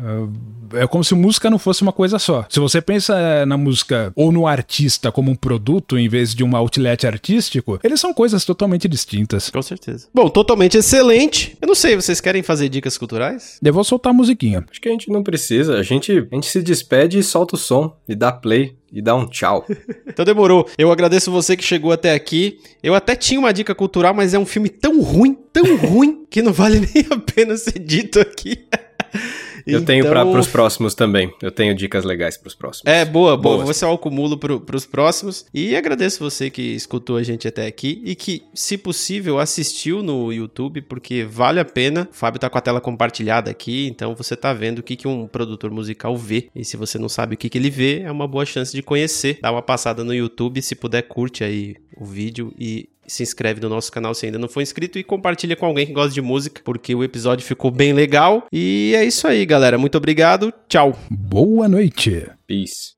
[0.75, 2.47] É como se música não fosse uma coisa só.
[2.49, 6.57] Se você pensa na música ou no artista como um produto em vez de um
[6.57, 9.51] outlet artístico, eles são coisas totalmente distintas.
[9.51, 10.09] Com certeza.
[10.14, 11.57] Bom, totalmente excelente.
[11.61, 13.59] Eu não sei, vocês querem fazer dicas culturais?
[13.62, 14.64] Eu vou soltar a musiquinha.
[14.71, 15.77] Acho que a gente não precisa.
[15.77, 19.14] A gente, a gente se despede e solta o som e dá play e dá
[19.14, 19.67] um tchau.
[20.09, 20.67] Então demorou.
[20.79, 22.59] Eu agradeço você que chegou até aqui.
[22.83, 26.41] Eu até tinha uma dica cultural, mas é um filme tão ruim, tão ruim, que
[26.41, 28.64] não vale nem a pena ser dito aqui.
[29.67, 31.33] Eu tenho para Então- pros próximos também.
[31.43, 32.87] Eu tenho dicas legais pros próximos.
[32.87, 33.57] É, boa, boa.
[33.57, 33.69] Boas.
[33.77, 35.45] Você é o acumulo pro, pros próximos.
[35.53, 40.33] E agradeço você que escutou a gente até aqui e que, se possível, assistiu no
[40.33, 42.09] YouTube, porque vale a pena.
[42.11, 45.09] O Fábio tá com a tela compartilhada aqui, então você tá vendo o que, que
[45.09, 46.49] um produtor musical vê.
[46.55, 48.83] E se você não sabe o que, que ele vê, é uma boa chance de
[48.83, 49.39] conhecer.
[49.43, 53.69] Dá uma passada no YouTube, se puder, curte aí o vídeo e se inscreve no
[53.69, 56.61] nosso canal se ainda não for inscrito e compartilha com alguém que gosta de música,
[56.65, 58.47] porque o episódio ficou bem legal.
[58.53, 59.79] E é isso aí, galera.
[59.79, 60.53] Muito obrigado.
[60.69, 60.99] Tchau.
[61.11, 62.27] Boa noite.
[62.47, 62.95] Peace.